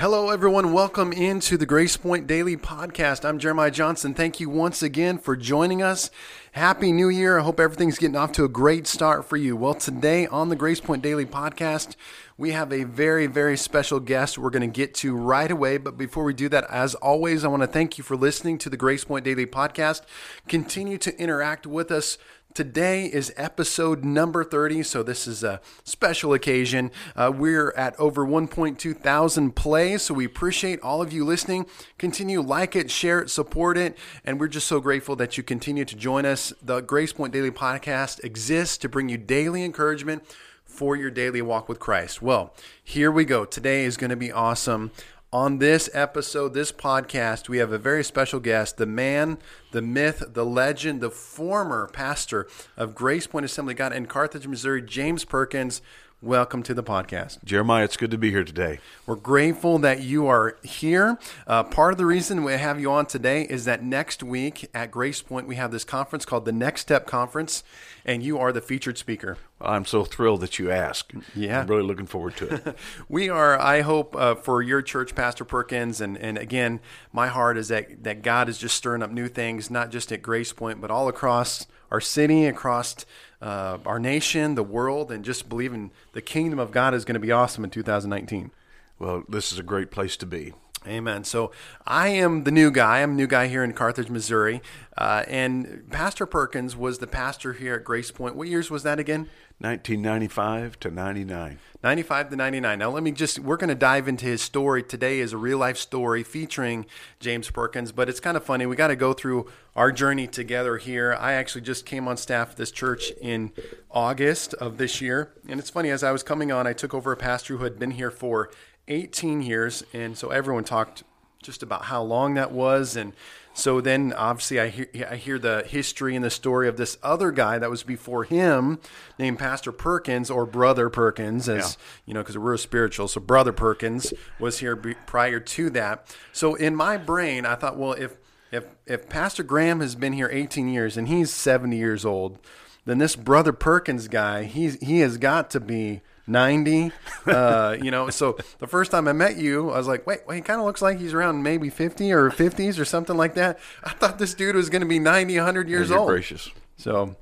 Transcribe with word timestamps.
Hello, 0.00 0.30
everyone. 0.30 0.72
Welcome 0.72 1.12
into 1.12 1.58
the 1.58 1.66
Grace 1.66 1.98
Point 1.98 2.26
Daily 2.26 2.56
Podcast. 2.56 3.22
I'm 3.22 3.38
Jeremiah 3.38 3.70
Johnson. 3.70 4.14
Thank 4.14 4.40
you 4.40 4.48
once 4.48 4.82
again 4.82 5.18
for 5.18 5.36
joining 5.36 5.82
us. 5.82 6.10
Happy 6.52 6.90
New 6.90 7.10
Year. 7.10 7.38
I 7.38 7.42
hope 7.42 7.60
everything's 7.60 7.98
getting 7.98 8.16
off 8.16 8.32
to 8.32 8.44
a 8.44 8.48
great 8.48 8.86
start 8.86 9.26
for 9.26 9.36
you. 9.36 9.54
Well, 9.56 9.74
today 9.74 10.26
on 10.26 10.48
the 10.48 10.56
Grace 10.56 10.80
Point 10.80 11.02
Daily 11.02 11.26
Podcast, 11.26 11.96
we 12.38 12.52
have 12.52 12.72
a 12.72 12.84
very, 12.84 13.26
very 13.26 13.58
special 13.58 14.00
guest 14.00 14.38
we're 14.38 14.48
going 14.48 14.62
to 14.62 14.74
get 14.74 14.94
to 14.94 15.14
right 15.14 15.50
away. 15.50 15.76
But 15.76 15.98
before 15.98 16.24
we 16.24 16.32
do 16.32 16.48
that, 16.48 16.64
as 16.70 16.94
always, 16.94 17.44
I 17.44 17.48
want 17.48 17.62
to 17.62 17.66
thank 17.66 17.98
you 17.98 18.02
for 18.02 18.16
listening 18.16 18.56
to 18.56 18.70
the 18.70 18.78
Grace 18.78 19.04
Point 19.04 19.26
Daily 19.26 19.44
Podcast. 19.44 20.00
Continue 20.48 20.96
to 20.96 21.14
interact 21.20 21.66
with 21.66 21.90
us 21.90 22.16
Today 22.52 23.06
is 23.06 23.32
episode 23.36 24.04
number 24.04 24.42
30, 24.42 24.82
so 24.82 25.04
this 25.04 25.28
is 25.28 25.44
a 25.44 25.60
special 25.84 26.34
occasion. 26.34 26.90
Uh, 27.14 27.30
we're 27.32 27.70
at 27.76 27.98
over 28.00 28.26
1.2 28.26 28.96
thousand 28.96 29.54
plays, 29.54 30.02
so 30.02 30.14
we 30.14 30.24
appreciate 30.24 30.80
all 30.80 31.00
of 31.00 31.12
you 31.12 31.24
listening. 31.24 31.66
Continue, 31.96 32.40
like 32.40 32.74
it, 32.74 32.90
share 32.90 33.20
it, 33.20 33.30
support 33.30 33.78
it, 33.78 33.96
and 34.24 34.40
we're 34.40 34.48
just 34.48 34.66
so 34.66 34.80
grateful 34.80 35.14
that 35.14 35.36
you 35.36 35.44
continue 35.44 35.84
to 35.84 35.94
join 35.94 36.26
us. 36.26 36.52
The 36.60 36.80
Grace 36.80 37.12
Point 37.12 37.32
Daily 37.32 37.52
Podcast 37.52 38.24
exists 38.24 38.78
to 38.78 38.88
bring 38.88 39.08
you 39.08 39.16
daily 39.16 39.62
encouragement 39.62 40.24
for 40.64 40.96
your 40.96 41.10
daily 41.10 41.42
walk 41.42 41.68
with 41.68 41.78
Christ. 41.78 42.20
Well, 42.20 42.52
here 42.82 43.12
we 43.12 43.24
go. 43.24 43.44
Today 43.44 43.84
is 43.84 43.96
going 43.96 44.10
to 44.10 44.16
be 44.16 44.32
awesome. 44.32 44.90
On 45.32 45.58
this 45.58 45.88
episode, 45.94 46.54
this 46.54 46.72
podcast, 46.72 47.48
we 47.48 47.58
have 47.58 47.70
a 47.70 47.78
very 47.78 48.02
special 48.02 48.40
guest, 48.40 48.78
the 48.78 48.86
man, 48.86 49.38
the 49.70 49.80
myth, 49.80 50.24
the 50.32 50.44
legend, 50.44 51.00
the 51.00 51.08
former 51.08 51.88
pastor 51.92 52.48
of 52.76 52.96
Grace 52.96 53.28
Point 53.28 53.44
Assembly 53.44 53.74
God 53.74 53.92
in 53.92 54.06
Carthage, 54.06 54.48
Missouri, 54.48 54.82
James 54.82 55.24
Perkins. 55.24 55.82
Welcome 56.22 56.62
to 56.64 56.74
the 56.74 56.82
podcast. 56.82 57.42
Jeremiah, 57.44 57.84
it's 57.84 57.96
good 57.96 58.10
to 58.10 58.18
be 58.18 58.28
here 58.28 58.44
today. 58.44 58.80
We're 59.06 59.16
grateful 59.16 59.78
that 59.78 60.02
you 60.02 60.26
are 60.26 60.58
here. 60.62 61.18
Uh, 61.46 61.62
part 61.62 61.92
of 61.92 61.98
the 61.98 62.04
reason 62.04 62.44
we 62.44 62.52
have 62.52 62.78
you 62.78 62.92
on 62.92 63.06
today 63.06 63.44
is 63.44 63.64
that 63.64 63.82
next 63.82 64.22
week 64.22 64.68
at 64.74 64.90
Grace 64.90 65.22
Point, 65.22 65.46
we 65.46 65.56
have 65.56 65.70
this 65.70 65.82
conference 65.82 66.26
called 66.26 66.44
the 66.44 66.52
Next 66.52 66.82
Step 66.82 67.06
Conference, 67.06 67.64
and 68.04 68.22
you 68.22 68.38
are 68.38 68.52
the 68.52 68.60
featured 68.60 68.98
speaker. 68.98 69.38
I'm 69.62 69.86
so 69.86 70.04
thrilled 70.04 70.42
that 70.42 70.58
you 70.58 70.70
asked. 70.70 71.12
Yeah. 71.34 71.62
I'm 71.62 71.66
really 71.68 71.84
looking 71.84 72.04
forward 72.04 72.36
to 72.36 72.54
it. 72.54 72.76
we 73.08 73.30
are, 73.30 73.58
I 73.58 73.80
hope, 73.80 74.14
uh, 74.14 74.34
for 74.34 74.60
your 74.60 74.82
church, 74.82 75.14
Pastor 75.14 75.46
Perkins, 75.46 76.02
and, 76.02 76.18
and 76.18 76.36
again, 76.36 76.80
my 77.14 77.28
heart 77.28 77.56
is 77.56 77.68
that, 77.68 78.04
that 78.04 78.20
God 78.20 78.50
is 78.50 78.58
just 78.58 78.76
stirring 78.76 79.02
up 79.02 79.10
new 79.10 79.28
things, 79.28 79.70
not 79.70 79.90
just 79.90 80.12
at 80.12 80.20
Grace 80.20 80.52
Point, 80.52 80.82
but 80.82 80.90
all 80.90 81.08
across 81.08 81.66
our 81.90 82.00
city, 82.00 82.44
across 82.44 83.06
uh, 83.40 83.78
our 83.86 83.98
nation, 83.98 84.54
the 84.54 84.62
world, 84.62 85.10
and 85.10 85.24
just 85.24 85.48
believing 85.48 85.90
the 86.12 86.22
kingdom 86.22 86.58
of 86.58 86.72
God 86.72 86.94
is 86.94 87.04
going 87.04 87.14
to 87.14 87.20
be 87.20 87.32
awesome 87.32 87.64
in 87.64 87.70
2019. 87.70 88.50
Well, 88.98 89.24
this 89.28 89.52
is 89.52 89.58
a 89.58 89.62
great 89.62 89.90
place 89.90 90.16
to 90.18 90.26
be. 90.26 90.52
Amen. 90.86 91.24
So 91.24 91.52
I 91.86 92.08
am 92.08 92.44
the 92.44 92.50
new 92.50 92.70
guy. 92.70 93.02
I'm 93.02 93.12
a 93.12 93.14
new 93.14 93.26
guy 93.26 93.48
here 93.48 93.62
in 93.62 93.74
Carthage, 93.74 94.08
Missouri. 94.08 94.62
Uh, 94.96 95.24
and 95.28 95.86
Pastor 95.90 96.24
Perkins 96.24 96.74
was 96.74 96.98
the 96.98 97.06
pastor 97.06 97.52
here 97.52 97.74
at 97.74 97.84
Grace 97.84 98.10
Point. 98.10 98.34
What 98.34 98.48
years 98.48 98.70
was 98.70 98.82
that 98.84 98.98
again? 98.98 99.28
1995 99.60 100.80
to 100.80 100.90
99. 100.90 101.58
95 101.82 102.30
to 102.30 102.36
99. 102.36 102.78
Now, 102.78 102.88
let 102.88 103.02
me 103.02 103.12
just, 103.12 103.38
we're 103.38 103.58
going 103.58 103.68
to 103.68 103.74
dive 103.74 104.08
into 104.08 104.24
his 104.24 104.40
story. 104.40 104.82
Today 104.82 105.20
is 105.20 105.34
a 105.34 105.36
real 105.36 105.58
life 105.58 105.76
story 105.76 106.22
featuring 106.22 106.86
James 107.18 107.50
Perkins, 107.50 107.92
but 107.92 108.08
it's 108.08 108.20
kind 108.20 108.38
of 108.38 108.44
funny. 108.44 108.64
We 108.64 108.74
got 108.74 108.88
to 108.88 108.96
go 108.96 109.12
through 109.12 109.50
our 109.76 109.92
journey 109.92 110.26
together 110.26 110.78
here. 110.78 111.14
I 111.20 111.34
actually 111.34 111.60
just 111.60 111.84
came 111.84 112.08
on 112.08 112.16
staff 112.16 112.52
at 112.52 112.56
this 112.56 112.70
church 112.70 113.10
in 113.20 113.52
August 113.90 114.54
of 114.54 114.78
this 114.78 115.02
year. 115.02 115.34
And 115.46 115.60
it's 115.60 115.68
funny, 115.68 115.90
as 115.90 116.02
I 116.02 116.10
was 116.10 116.22
coming 116.22 116.50
on, 116.50 116.66
I 116.66 116.72
took 116.72 116.94
over 116.94 117.12
a 117.12 117.16
pastor 117.16 117.58
who 117.58 117.64
had 117.64 117.78
been 117.78 117.90
here 117.90 118.10
for 118.10 118.50
18 118.88 119.42
years. 119.42 119.84
And 119.92 120.16
so 120.16 120.30
everyone 120.30 120.64
talked 120.64 121.02
just 121.42 121.62
about 121.62 121.84
how 121.84 122.02
long 122.02 122.32
that 122.34 122.50
was. 122.50 122.96
And 122.96 123.12
so 123.60 123.80
then 123.80 124.12
obviously 124.14 124.58
I 124.58 124.68
hear, 124.68 124.88
I 125.10 125.16
hear 125.16 125.38
the 125.38 125.62
history 125.66 126.16
and 126.16 126.24
the 126.24 126.30
story 126.30 126.66
of 126.66 126.76
this 126.76 126.96
other 127.02 127.30
guy 127.30 127.58
that 127.58 127.68
was 127.68 127.82
before 127.82 128.24
him 128.24 128.80
named 129.18 129.38
Pastor 129.38 129.70
Perkins 129.70 130.30
or 130.30 130.46
Brother 130.46 130.88
Perkins, 130.88 131.48
as 131.48 131.76
yeah. 131.78 131.84
you 132.06 132.14
know, 132.14 132.20
because 132.20 132.38
we're 132.38 132.56
spiritual. 132.56 133.06
So 133.06 133.20
Brother 133.20 133.52
Perkins 133.52 134.14
was 134.38 134.58
here 134.58 134.76
prior 134.76 135.40
to 135.40 135.70
that. 135.70 136.16
So 136.32 136.54
in 136.54 136.74
my 136.74 136.96
brain, 136.96 137.44
I 137.44 137.54
thought, 137.54 137.76
well, 137.76 137.92
if, 137.92 138.16
if, 138.50 138.64
if 138.86 139.08
Pastor 139.08 139.42
Graham 139.42 139.80
has 139.80 139.94
been 139.94 140.14
here 140.14 140.30
18 140.32 140.68
years 140.68 140.96
and 140.96 141.06
he's 141.06 141.30
70 141.32 141.76
years 141.76 142.04
old, 142.04 142.38
then 142.86 142.98
this 142.98 143.14
Brother 143.14 143.52
Perkins 143.52 144.08
guy, 144.08 144.44
he's, 144.44 144.80
he 144.80 145.00
has 145.00 145.18
got 145.18 145.50
to 145.50 145.60
be 145.60 146.00
90. 146.26 146.92
Uh, 147.26 147.76
you 147.80 147.90
know, 147.90 148.08
so 148.10 148.38
the 148.58 148.66
first 148.66 148.90
time 148.90 149.06
I 149.06 149.12
met 149.12 149.36
you, 149.36 149.70
I 149.70 149.78
was 149.78 149.86
like, 149.86 150.06
wait, 150.06 150.20
wait, 150.26 150.36
he 150.36 150.40
kind 150.42 150.58
of 150.58 150.66
looks 150.66 150.80
like 150.80 150.98
he's 150.98 151.12
around 151.12 151.42
maybe 151.42 151.68
50 151.68 152.12
or 152.12 152.30
50s 152.30 152.78
or 152.78 152.84
something 152.84 153.16
like 153.16 153.34
that. 153.34 153.58
I 153.84 153.90
thought 153.90 154.18
this 154.18 154.34
dude 154.34 154.56
was 154.56 154.70
going 154.70 154.82
to 154.82 154.88
be 154.88 154.98
90, 154.98 155.36
100 155.36 155.68
years 155.68 155.90
old. 155.90 156.08
gracious. 156.08 156.50
So, 156.76 157.16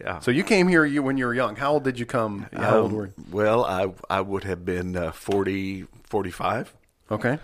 yeah. 0.00 0.18
So 0.20 0.30
you 0.30 0.44
came 0.44 0.68
here 0.68 0.84
you 0.84 1.02
when 1.02 1.16
you 1.16 1.26
were 1.26 1.34
young. 1.34 1.56
How 1.56 1.72
old 1.72 1.84
did 1.84 1.98
you 1.98 2.06
come? 2.06 2.46
How 2.52 2.78
um, 2.78 2.82
old 2.82 2.92
were 2.92 3.06
you? 3.06 3.12
Well, 3.30 3.64
I 3.64 3.92
I 4.10 4.20
would 4.20 4.44
have 4.44 4.64
been 4.64 4.96
uh, 4.96 5.12
40, 5.12 5.86
45. 6.04 6.74
Okay. 7.10 7.38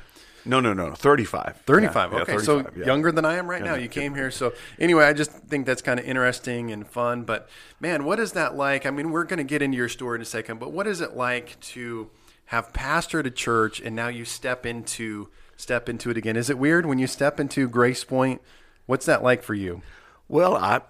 No, 0.49 0.61
no, 0.61 0.73
no, 0.73 0.95
35. 0.95 1.63
35. 1.67 2.13
Yeah, 2.13 2.19
okay. 2.21 2.33
Yeah, 2.33 2.39
35, 2.39 2.45
so 2.45 2.83
younger 2.85 3.13
than 3.13 3.25
I 3.25 3.35
am 3.37 3.49
right 3.49 3.63
now. 3.63 3.75
You 3.75 3.89
came 3.89 4.15
here. 4.15 4.31
So 4.31 4.55
anyway, 4.79 5.05
I 5.05 5.13
just 5.13 5.31
think 5.31 5.67
that's 5.67 5.83
kind 5.83 6.01
of 6.01 6.07
interesting 6.07 6.73
and 6.73 6.89
fun. 6.89 7.25
But 7.25 7.49
man, 7.81 8.05
what 8.05 8.19
is 8.19 8.33
that 8.33 8.57
like? 8.57 8.87
I 8.87 8.91
mean, 8.91 9.11
we're 9.11 9.25
going 9.25 9.39
to 9.39 9.45
get 9.45 9.61
into 9.61 9.77
your 9.77 9.89
story 9.89 10.17
in 10.17 10.23
a 10.23 10.25
second, 10.25 10.59
but 10.59 10.73
what 10.73 10.87
is 10.87 11.01
it 11.03 11.15
like 11.15 11.61
to 11.61 12.11
have 12.47 12.73
pastored 12.73 13.27
a 13.27 13.31
church 13.31 13.79
and 13.81 13.95
now 13.95 14.09
you 14.09 14.25
step 14.25 14.65
into 14.65 15.29
step 15.57 15.89
into 15.89 16.11
it 16.11 16.17
again? 16.17 16.37
Is 16.37 16.49
it 16.49 16.59
weird 16.59 16.87
when 16.87 16.99
you 16.99 17.07
step 17.07 17.39
into 17.39 17.69
Grace 17.69 18.03
Point? 18.05 18.41
What's 18.87 19.05
that 19.05 19.23
like 19.23 19.43
for 19.43 19.55
you? 19.55 19.83
Well, 20.29 20.57
I 20.57 20.81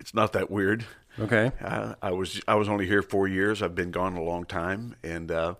it's 0.00 0.14
not 0.14 0.32
that 0.32 0.50
weird. 0.50 0.86
Okay. 1.18 1.52
Uh, 1.62 1.94
I 2.00 2.12
was 2.12 2.40
I 2.48 2.54
was 2.54 2.68
only 2.68 2.86
here 2.86 3.02
4 3.02 3.28
years. 3.28 3.62
I've 3.62 3.74
been 3.74 3.90
gone 3.90 4.16
a 4.16 4.22
long 4.22 4.44
time 4.44 4.94
and 5.02 5.30
uh, 5.30 5.54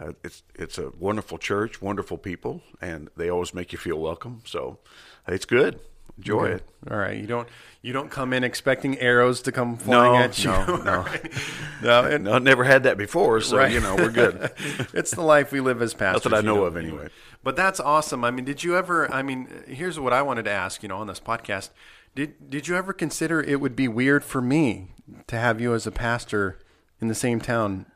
uh, 0.00 0.12
it's 0.22 0.42
it's 0.54 0.78
a 0.78 0.90
wonderful 0.98 1.38
church, 1.38 1.82
wonderful 1.82 2.18
people, 2.18 2.62
and 2.80 3.08
they 3.16 3.30
always 3.30 3.52
make 3.52 3.72
you 3.72 3.78
feel 3.78 3.98
welcome. 3.98 4.42
So 4.44 4.78
it's 5.26 5.44
good. 5.44 5.80
Enjoy 6.18 6.46
okay. 6.46 6.54
it. 6.54 6.68
All 6.90 6.96
right. 6.96 7.16
You 7.16 7.26
don't 7.26 7.48
you 7.80 7.92
don't 7.92 8.10
come 8.10 8.32
in 8.32 8.42
expecting 8.42 8.98
arrows 8.98 9.42
to 9.42 9.52
come 9.52 9.76
flying 9.76 10.12
no, 10.12 10.18
at 10.18 10.44
you. 10.44 10.50
No, 10.50 10.76
no, 10.84 11.06
no. 11.82 12.04
It, 12.06 12.20
no. 12.20 12.38
Never 12.38 12.64
had 12.64 12.82
that 12.84 12.98
before, 12.98 13.40
so 13.40 13.58
right. 13.58 13.72
you 13.72 13.80
know 13.80 13.94
we're 13.94 14.10
good. 14.10 14.50
it's 14.92 15.12
the 15.12 15.22
life 15.22 15.52
we 15.52 15.60
live 15.60 15.80
as 15.80 15.94
pastors. 15.94 16.24
That's 16.24 16.32
what 16.32 16.38
I 16.38 16.46
know 16.46 16.64
of, 16.64 16.76
anyway. 16.76 17.08
But 17.44 17.56
that's 17.56 17.78
awesome. 17.78 18.24
I 18.24 18.30
mean, 18.32 18.44
did 18.44 18.64
you 18.64 18.76
ever? 18.76 19.12
I 19.12 19.22
mean, 19.22 19.48
here's 19.68 19.98
what 19.98 20.12
I 20.12 20.22
wanted 20.22 20.44
to 20.46 20.50
ask. 20.50 20.82
You 20.82 20.88
know, 20.88 20.98
on 20.98 21.06
this 21.06 21.20
podcast, 21.20 21.70
did 22.16 22.50
did 22.50 22.66
you 22.66 22.76
ever 22.76 22.92
consider 22.92 23.40
it 23.40 23.60
would 23.60 23.76
be 23.76 23.86
weird 23.86 24.24
for 24.24 24.42
me 24.42 24.88
to 25.28 25.36
have 25.36 25.60
you 25.60 25.72
as 25.72 25.86
a 25.86 25.92
pastor 25.92 26.58
in 27.00 27.06
the 27.06 27.14
same 27.14 27.40
town 27.40 27.86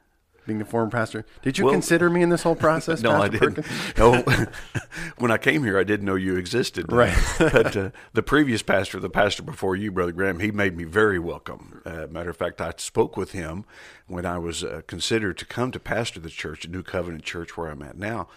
being 0.46 0.58
the 0.58 0.64
former 0.64 0.90
pastor. 0.90 1.24
Did 1.42 1.58
you 1.58 1.64
well, 1.64 1.74
consider 1.74 2.10
me 2.10 2.22
in 2.22 2.28
this 2.28 2.42
whole 2.42 2.56
process? 2.56 3.00
no, 3.02 3.10
pastor 3.10 3.24
I 3.24 3.28
didn't. 3.28 3.66
no, 3.98 4.22
when 5.18 5.30
I 5.30 5.38
came 5.38 5.64
here, 5.64 5.78
I 5.78 5.84
didn't 5.84 6.06
know 6.06 6.14
you 6.14 6.36
existed. 6.36 6.90
Right. 6.90 7.16
but 7.38 7.76
uh, 7.76 7.90
the 8.12 8.22
previous 8.22 8.62
pastor, 8.62 8.98
the 9.00 9.10
pastor 9.10 9.42
before 9.42 9.76
you, 9.76 9.92
Brother 9.92 10.12
Graham, 10.12 10.40
he 10.40 10.50
made 10.50 10.76
me 10.76 10.84
very 10.84 11.18
welcome. 11.18 11.82
Uh, 11.84 12.06
matter 12.10 12.30
of 12.30 12.36
fact, 12.36 12.60
I 12.60 12.72
spoke 12.76 13.16
with 13.16 13.32
him 13.32 13.64
when 14.06 14.26
I 14.26 14.38
was 14.38 14.64
uh, 14.64 14.82
considered 14.86 15.38
to 15.38 15.46
come 15.46 15.70
to 15.72 15.80
pastor 15.80 16.20
the 16.20 16.30
church, 16.30 16.68
New 16.68 16.82
Covenant 16.82 17.24
Church, 17.24 17.56
where 17.56 17.68
I'm 17.68 17.82
at 17.82 17.96
now. 17.96 18.28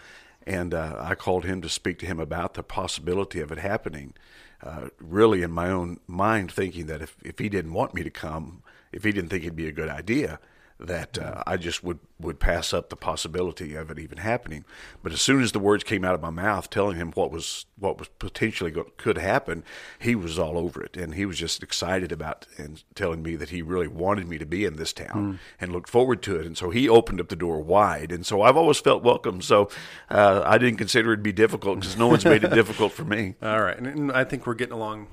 And 0.48 0.74
uh, 0.74 0.98
I 1.00 1.16
called 1.16 1.46
him 1.46 1.62
to 1.62 1.70
speak 1.70 1.98
to 2.00 2.06
him 2.06 2.20
about 2.20 2.54
the 2.54 2.62
possibility 2.62 3.42
of 3.42 3.52
it 3.52 3.58
happening. 3.58 4.14
Uh, 4.62 4.90
really, 5.00 5.42
in 5.42 5.52
my 5.52 5.70
own 5.70 6.00
mind, 6.08 6.52
thinking 6.52 6.86
that 6.86 7.02
if, 7.02 7.18
if 7.24 7.40
he 7.40 7.50
didn't 7.50 7.74
want 7.74 7.94
me 7.94 8.04
to 8.04 8.10
come, 8.10 8.62
if 8.92 9.04
he 9.04 9.12
didn't 9.12 9.30
think 9.30 9.44
it'd 9.44 9.56
be 9.56 9.68
a 9.68 9.72
good 9.72 9.90
idea, 9.90 10.40
that 10.80 11.18
uh, 11.18 11.42
I 11.48 11.56
just 11.56 11.84
would, 11.84 12.00
would 12.20 12.40
pass 12.40 12.74
up 12.74 12.90
the 12.90 12.98
possibility 12.98 13.76
of 13.76 13.90
it 13.90 13.98
even 13.98 14.18
happening. 14.18 14.66
But 15.02 15.14
as 15.14 15.22
soon 15.22 15.42
as 15.42 15.54
the 15.54 15.60
words 15.60 15.86
came 15.86 16.04
out 16.04 16.16
of 16.16 16.22
my 16.22 16.30
mouth 16.30 16.70
telling 16.70 16.98
him 16.98 17.12
what 17.12 17.32
was 17.32 17.66
what 17.78 17.98
was 17.98 18.08
potentially 18.20 18.72
go- 18.72 18.92
could 18.98 19.18
happen, 19.18 19.64
he 20.00 20.16
was 20.16 20.38
all 20.38 20.58
over 20.58 20.84
it, 20.84 20.98
and 20.98 21.16
he 21.16 21.26
was 21.26 21.38
just 21.38 21.64
excited 21.64 22.12
about 22.12 22.46
and 22.58 22.84
telling 22.94 23.22
me 23.24 23.36
that 23.36 23.50
he 23.50 23.62
really 23.62 23.88
wanted 23.88 24.28
me 24.28 24.38
to 24.38 24.46
be 24.46 24.66
in 24.66 24.76
this 24.76 24.94
town 24.94 25.34
mm. 25.34 25.40
and 25.60 25.72
looked 25.72 25.90
forward 25.90 26.22
to 26.24 26.36
it. 26.38 26.46
And 26.46 26.58
so 26.58 26.70
he 26.70 26.90
opened 26.90 27.22
up 27.22 27.30
the 27.30 27.36
door 27.36 27.60
wide, 27.60 28.12
and 28.12 28.26
so 28.26 28.42
I've 28.42 28.58
always 28.58 28.80
felt 28.80 29.04
welcome. 29.04 29.42
So 29.42 29.70
uh, 30.10 30.42
I 30.46 30.58
didn't 30.58 30.78
consider 30.78 31.14
it 31.14 31.18
to 31.18 31.24
be 31.24 31.32
difficult 31.32 31.80
because 31.80 31.98
no 31.98 32.08
one's 32.08 32.26
made 32.26 32.44
it 32.44 32.54
difficult 32.54 32.92
for 32.92 33.06
me. 33.06 33.36
All 33.42 33.62
right, 33.62 33.78
and 33.78 34.12
I 34.12 34.26
think 34.26 34.46
we're 34.46 34.56
getting 34.56 34.74
along 34.74 35.08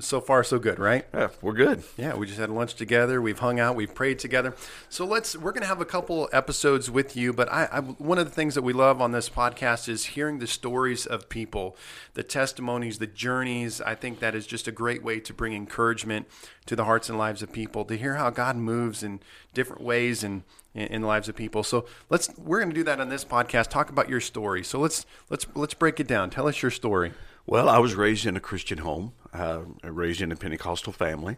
so 0.00 0.20
far 0.20 0.42
so 0.44 0.58
good, 0.58 0.78
right? 0.78 1.06
Yeah, 1.12 1.28
we're 1.40 1.52
good. 1.52 1.82
Yeah, 1.96 2.14
we 2.14 2.26
just 2.26 2.38
had 2.38 2.50
lunch 2.50 2.74
together. 2.74 3.20
We've 3.20 3.38
hung 3.38 3.60
out. 3.60 3.76
We've 3.76 3.94
prayed 3.94 4.18
together. 4.18 4.54
So 4.88 5.04
let's. 5.04 5.36
We're 5.36 5.52
going 5.52 5.62
to 5.62 5.68
have 5.68 5.80
a 5.80 5.86
couple 5.86 6.28
episodes 6.32 6.90
with 6.90 7.16
you. 7.16 7.32
But 7.32 7.50
I, 7.52 7.68
I, 7.72 7.80
one 7.80 8.18
of 8.18 8.24
the 8.24 8.32
things 8.32 8.54
that 8.54 8.62
we 8.62 8.72
love 8.72 9.00
on 9.00 9.12
this 9.12 9.28
podcast 9.28 9.88
is 9.88 10.06
hearing 10.06 10.38
the 10.38 10.46
stories 10.46 11.06
of 11.06 11.28
people, 11.28 11.76
the 12.14 12.22
testimonies, 12.22 12.98
the 12.98 13.06
journeys. 13.06 13.80
I 13.80 13.94
think 13.94 14.20
that 14.20 14.34
is 14.34 14.46
just 14.46 14.66
a 14.66 14.72
great 14.72 15.02
way 15.02 15.20
to 15.20 15.32
bring 15.32 15.52
encouragement 15.52 16.26
to 16.66 16.76
the 16.76 16.84
hearts 16.84 17.08
and 17.08 17.18
lives 17.18 17.42
of 17.42 17.52
people. 17.52 17.84
To 17.84 17.96
hear 17.96 18.16
how 18.16 18.30
God 18.30 18.56
moves 18.56 19.02
in 19.02 19.20
different 19.54 19.82
ways 19.82 20.24
and 20.24 20.42
in, 20.74 20.86
in 20.88 21.00
the 21.02 21.08
lives 21.08 21.28
of 21.28 21.36
people. 21.36 21.62
So 21.62 21.86
let's. 22.10 22.30
We're 22.38 22.58
going 22.58 22.70
to 22.70 22.74
do 22.74 22.84
that 22.84 23.00
on 23.00 23.08
this 23.08 23.24
podcast. 23.24 23.68
Talk 23.68 23.90
about 23.90 24.08
your 24.08 24.20
story. 24.20 24.64
So 24.64 24.78
let's 24.78 25.06
let's 25.30 25.46
let's 25.54 25.74
break 25.74 26.00
it 26.00 26.06
down. 26.06 26.30
Tell 26.30 26.48
us 26.48 26.62
your 26.62 26.70
story. 26.70 27.12
Well, 27.48 27.70
I 27.70 27.78
was 27.78 27.94
raised 27.94 28.26
in 28.26 28.36
a 28.36 28.40
Christian 28.40 28.78
home, 28.78 29.12
uh, 29.32 29.60
raised 29.82 30.20
in 30.20 30.32
a 30.32 30.36
Pentecostal 30.36 30.92
family, 30.92 31.36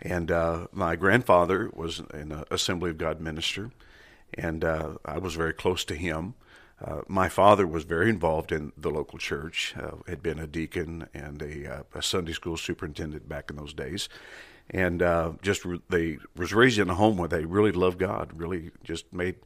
and 0.00 0.30
uh, 0.30 0.66
my 0.72 0.96
grandfather 0.96 1.70
was 1.72 2.00
an 2.12 2.44
Assembly 2.50 2.90
of 2.90 2.98
God 2.98 3.20
minister, 3.20 3.70
and 4.34 4.64
uh, 4.64 4.94
I 5.04 5.18
was 5.18 5.34
very 5.34 5.52
close 5.52 5.84
to 5.86 5.94
him. 5.94 6.34
Uh, 6.84 7.00
my 7.08 7.28
father 7.28 7.66
was 7.66 7.84
very 7.84 8.10
involved 8.10 8.52
in 8.52 8.72
the 8.76 8.90
local 8.90 9.18
church, 9.18 9.74
uh, 9.78 9.92
had 10.06 10.22
been 10.22 10.38
a 10.38 10.46
deacon 10.46 11.08
and 11.14 11.40
a, 11.40 11.78
uh, 11.78 11.82
a 11.94 12.02
Sunday 12.02 12.32
school 12.32 12.56
superintendent 12.56 13.26
back 13.28 13.48
in 13.48 13.56
those 13.56 13.72
days, 13.72 14.08
and 14.70 15.02
uh, 15.02 15.32
just 15.42 15.64
re- 15.64 15.80
they 15.88 16.18
was 16.36 16.52
raised 16.52 16.78
in 16.78 16.90
a 16.90 16.94
home 16.94 17.16
where 17.16 17.28
they 17.28 17.44
really 17.44 17.72
loved 17.72 17.98
God. 17.98 18.32
Really, 18.34 18.70
just 18.82 19.12
made 19.12 19.36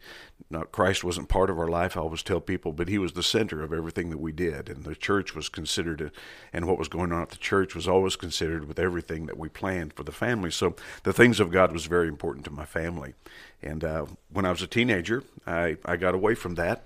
no, 0.49 0.63
Christ 0.63 1.05
wasn't 1.05 1.29
part 1.29 1.51
of 1.51 1.59
our 1.59 1.69
life. 1.69 1.97
I 1.97 2.01
always 2.01 2.23
tell 2.23 2.41
people, 2.41 2.73
but 2.73 2.89
He 2.89 2.99
was 2.99 3.13
the 3.13 3.23
center 3.23 3.63
of 3.63 3.73
everything 3.73 4.11
that 4.11 4.19
we 4.19 4.33
did, 4.33 4.69
and 4.69 4.85
the 4.85 4.95
church 4.95 5.35
was 5.35 5.49
considered, 5.49 6.11
and 6.53 6.67
what 6.67 6.79
was 6.79 6.89
going 6.89 7.13
on 7.13 7.23
at 7.23 7.31
the 7.31 7.37
church 7.37 7.75
was 7.75 7.87
always 7.87 8.17
considered 8.17 8.67
with 8.67 8.79
everything 8.79 9.27
that 9.27 9.39
we 9.39 9.49
planned 9.49 9.93
for 9.93 10.03
the 10.03 10.13
family. 10.13 10.51
So 10.51 10.75
the 11.05 11.13
things 11.13 11.39
of 11.39 11.51
God 11.51 11.73
was 11.73 11.87
very 11.87 12.09
important 12.09 12.45
to 12.47 12.51
my 12.51 12.65
family. 12.65 13.15
And 13.63 13.85
uh, 13.85 14.07
when 14.33 14.45
I 14.45 14.51
was 14.51 14.63
a 14.63 14.67
teenager, 14.67 15.23
I 15.47 15.77
I 15.85 15.97
got 15.97 16.15
away 16.15 16.35
from 16.35 16.55
that 16.55 16.85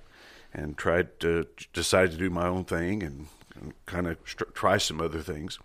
and 0.52 0.76
tried 0.76 1.18
to 1.20 1.46
decide 1.72 2.12
to 2.12 2.16
do 2.16 2.30
my 2.30 2.46
own 2.46 2.64
thing 2.64 3.02
and, 3.02 3.26
and 3.56 3.74
kind 3.86 4.06
of 4.06 4.22
try 4.54 4.76
some 4.76 5.00
other 5.00 5.20
things. 5.20 5.58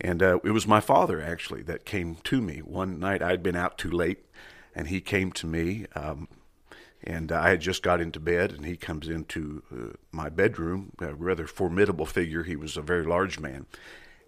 And 0.00 0.22
uh, 0.22 0.40
it 0.44 0.50
was 0.50 0.66
my 0.66 0.80
father, 0.80 1.20
actually, 1.20 1.62
that 1.62 1.84
came 1.84 2.16
to 2.24 2.40
me. 2.40 2.58
One 2.58 2.98
night 2.98 3.22
I'd 3.22 3.42
been 3.42 3.56
out 3.56 3.78
too 3.78 3.90
late, 3.90 4.24
and 4.74 4.88
he 4.88 5.00
came 5.00 5.32
to 5.32 5.46
me. 5.46 5.86
Um, 5.94 6.28
and 7.02 7.30
I 7.30 7.50
had 7.50 7.60
just 7.60 7.82
got 7.82 8.00
into 8.00 8.18
bed, 8.18 8.52
and 8.52 8.64
he 8.64 8.76
comes 8.76 9.08
into 9.08 9.62
uh, 9.72 9.96
my 10.10 10.28
bedroom, 10.28 10.92
a 11.00 11.14
rather 11.14 11.46
formidable 11.46 12.06
figure. 12.06 12.42
He 12.42 12.56
was 12.56 12.76
a 12.76 12.82
very 12.82 13.04
large 13.04 13.38
man. 13.38 13.66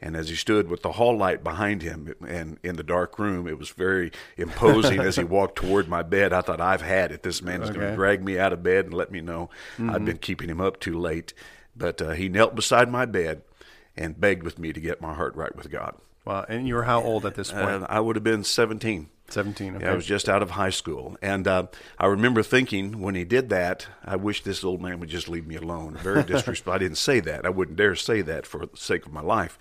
And 0.01 0.15
as 0.15 0.29
he 0.29 0.37
stood 0.37 0.69
with 0.69 0.83
the 0.83 0.93
hall 0.93 1.17
light 1.17 1.43
behind 1.43 1.81
him 1.81 2.15
and 2.27 2.59
in 2.63 2.77
the 2.77 2.83
dark 2.83 3.19
room, 3.19 3.49
it 3.49 3.59
was 3.59 3.71
very 3.71 4.13
imposing 4.37 5.01
as 5.01 5.17
he 5.17 5.25
walked 5.39 5.57
toward 5.57 5.89
my 5.89 6.03
bed. 6.03 6.35
I 6.35 6.43
thought, 6.43 6.61
I've 6.61 6.83
had 6.83 7.13
it. 7.13 7.23
This 7.23 7.41
man 7.41 7.63
is 7.63 7.71
okay. 7.71 7.79
going 7.79 7.91
to 7.91 7.97
drag 7.97 8.23
me 8.23 8.39
out 8.39 8.53
of 8.53 8.63
bed 8.63 8.85
and 8.85 8.95
let 8.95 9.11
me 9.11 9.23
know 9.23 9.49
mm-hmm. 9.79 9.91
I've 9.91 10.05
been 10.05 10.19
keeping 10.19 10.51
him 10.51 10.61
up 10.61 10.81
too 10.81 10.99
late. 10.99 11.33
But 11.75 12.03
uh, 12.03 12.11
he 12.11 12.29
knelt 12.29 12.55
beside 12.55 12.91
my 12.91 13.07
bed 13.07 13.43
and 13.97 14.21
begged 14.21 14.43
with 14.43 14.59
me 14.59 14.73
to 14.73 14.81
get 14.81 15.01
my 15.01 15.15
heart 15.15 15.35
right 15.37 15.55
with 15.55 15.71
God. 15.71 15.97
Wow. 16.25 16.45
And 16.49 16.67
you 16.67 16.75
were 16.75 16.83
how 16.83 17.03
old 17.03 17.25
at 17.25 17.37
this 17.37 17.53
point? 17.53 17.85
Uh, 17.85 17.87
I 17.89 18.01
would 18.01 18.17
have 18.17 18.25
been 18.25 18.43
17. 18.43 19.09
17. 19.29 19.77
Okay. 19.77 19.85
Yeah, 19.85 19.93
I 19.93 19.95
was 19.95 20.07
just 20.07 20.29
out 20.29 20.43
of 20.43 20.51
high 20.51 20.71
school. 20.71 21.17
And 21.23 21.47
uh, 21.47 21.67
I 21.99 22.07
remember 22.07 22.43
thinking 22.43 23.01
when 23.01 23.15
he 23.15 23.25
did 23.25 23.49
that, 23.51 23.87
I 24.05 24.17
wish 24.17 24.43
this 24.43 24.65
old 24.65 24.81
man 24.81 25.01
would 25.01 25.09
just 25.09 25.29
leave 25.29 25.47
me 25.47 25.57
alone. 25.57 25.95
Very 25.95 26.23
disrespectful. 26.25 26.73
I 26.73 26.79
didn't 26.79 26.99
say 26.99 27.21
that. 27.21 27.47
I 27.47 27.51
wouldn't 27.51 27.77
dare 27.77 27.95
say 27.95 28.23
that 28.23 28.47
for 28.47 28.67
the 28.67 28.77
sake 28.77 29.07
of 29.07 29.13
my 29.13 29.23
life. 29.23 29.59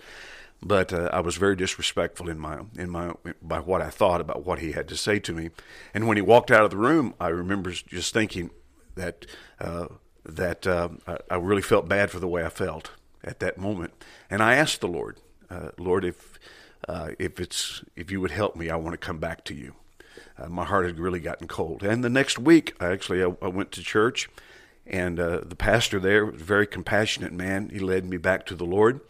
But 0.62 0.92
uh, 0.92 1.10
I 1.12 1.20
was 1.20 1.36
very 1.36 1.54
disrespectful 1.54 2.30
in 2.30 2.38
my 2.38 2.60
in 2.78 2.88
my 2.88 3.12
by 3.42 3.60
what 3.60 3.82
I 3.82 3.90
thought 3.90 4.22
about 4.22 4.46
what 4.46 4.58
he 4.58 4.72
had 4.72 4.88
to 4.88 4.96
say 4.96 5.18
to 5.18 5.34
me. 5.34 5.50
And 5.92 6.08
when 6.08 6.16
he 6.16 6.22
walked 6.22 6.50
out 6.50 6.64
of 6.64 6.70
the 6.70 6.78
room, 6.78 7.14
I 7.20 7.28
remember 7.28 7.70
just 7.70 8.14
thinking 8.14 8.50
that 8.94 9.26
uh, 9.60 9.88
that 10.24 10.66
uh, 10.66 10.88
I 11.30 11.36
really 11.36 11.60
felt 11.60 11.88
bad 11.88 12.10
for 12.10 12.20
the 12.20 12.26
way 12.26 12.42
I 12.44 12.48
felt 12.48 12.90
at 13.26 13.40
that 13.40 13.58
moment. 13.58 13.92
And 14.30 14.42
I 14.42 14.54
asked 14.54 14.80
the 14.80 14.88
Lord, 14.88 15.18
uh, 15.50 15.70
Lord, 15.78 16.04
if 16.04 16.38
uh, 16.88 17.10
if 17.18 17.40
it's 17.40 17.82
if 17.96 18.10
you 18.10 18.20
would 18.20 18.30
help 18.30 18.56
me, 18.56 18.70
I 18.70 18.76
want 18.76 18.92
to 18.92 19.06
come 19.06 19.18
back 19.18 19.44
to 19.44 19.54
you. 19.54 19.74
Uh, 20.38 20.48
my 20.48 20.64
heart 20.64 20.86
had 20.86 20.98
really 20.98 21.20
gotten 21.20 21.48
cold. 21.48 21.82
And 21.82 22.04
the 22.04 22.10
next 22.10 22.38
week, 22.38 22.74
actually, 22.80 23.22
I, 23.22 23.34
I 23.42 23.48
went 23.48 23.72
to 23.72 23.82
church, 23.82 24.28
and 24.86 25.18
uh, 25.18 25.40
the 25.44 25.56
pastor 25.56 25.98
there 25.98 26.26
was 26.26 26.40
a 26.40 26.44
very 26.44 26.66
compassionate 26.66 27.32
man. 27.32 27.70
He 27.70 27.78
led 27.78 28.04
me 28.04 28.18
back 28.18 28.46
to 28.46 28.54
the 28.54 28.64
Lord. 28.66 29.00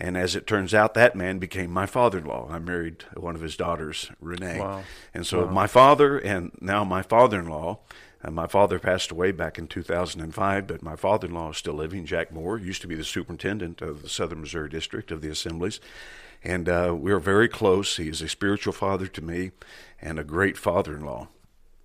And 0.00 0.16
as 0.16 0.36
it 0.36 0.46
turns 0.46 0.74
out, 0.74 0.94
that 0.94 1.16
man 1.16 1.38
became 1.38 1.72
my 1.72 1.86
father-in-law. 1.86 2.48
I 2.50 2.60
married 2.60 3.04
one 3.16 3.34
of 3.34 3.40
his 3.40 3.56
daughters, 3.56 4.12
Renee. 4.20 4.60
Wow. 4.60 4.82
And 5.12 5.26
so 5.26 5.44
wow. 5.44 5.50
my 5.50 5.66
father 5.66 6.18
and 6.18 6.52
now 6.60 6.84
my 6.84 7.02
father-in-law 7.02 7.80
uh, 8.22 8.30
my 8.30 8.46
father 8.46 8.78
passed 8.78 9.10
away 9.10 9.32
back 9.32 9.58
in 9.58 9.66
2005, 9.66 10.66
but 10.66 10.82
my 10.82 10.96
father 10.96 11.28
in 11.28 11.34
law 11.34 11.50
is 11.50 11.56
still 11.56 11.74
living. 11.74 12.04
Jack 12.04 12.32
Moore 12.32 12.58
used 12.58 12.82
to 12.82 12.88
be 12.88 12.96
the 12.96 13.04
superintendent 13.04 13.80
of 13.80 14.02
the 14.02 14.08
Southern 14.08 14.40
Missouri 14.40 14.68
District 14.68 15.10
of 15.10 15.20
the 15.20 15.30
Assemblies. 15.30 15.80
And 16.42 16.68
uh, 16.68 16.94
we 16.98 17.12
are 17.12 17.20
very 17.20 17.48
close. 17.48 17.96
He 17.96 18.08
is 18.08 18.22
a 18.22 18.28
spiritual 18.28 18.72
father 18.72 19.06
to 19.06 19.22
me 19.22 19.52
and 20.00 20.18
a 20.18 20.24
great 20.24 20.56
father 20.56 20.96
in 20.96 21.04
law. 21.04 21.28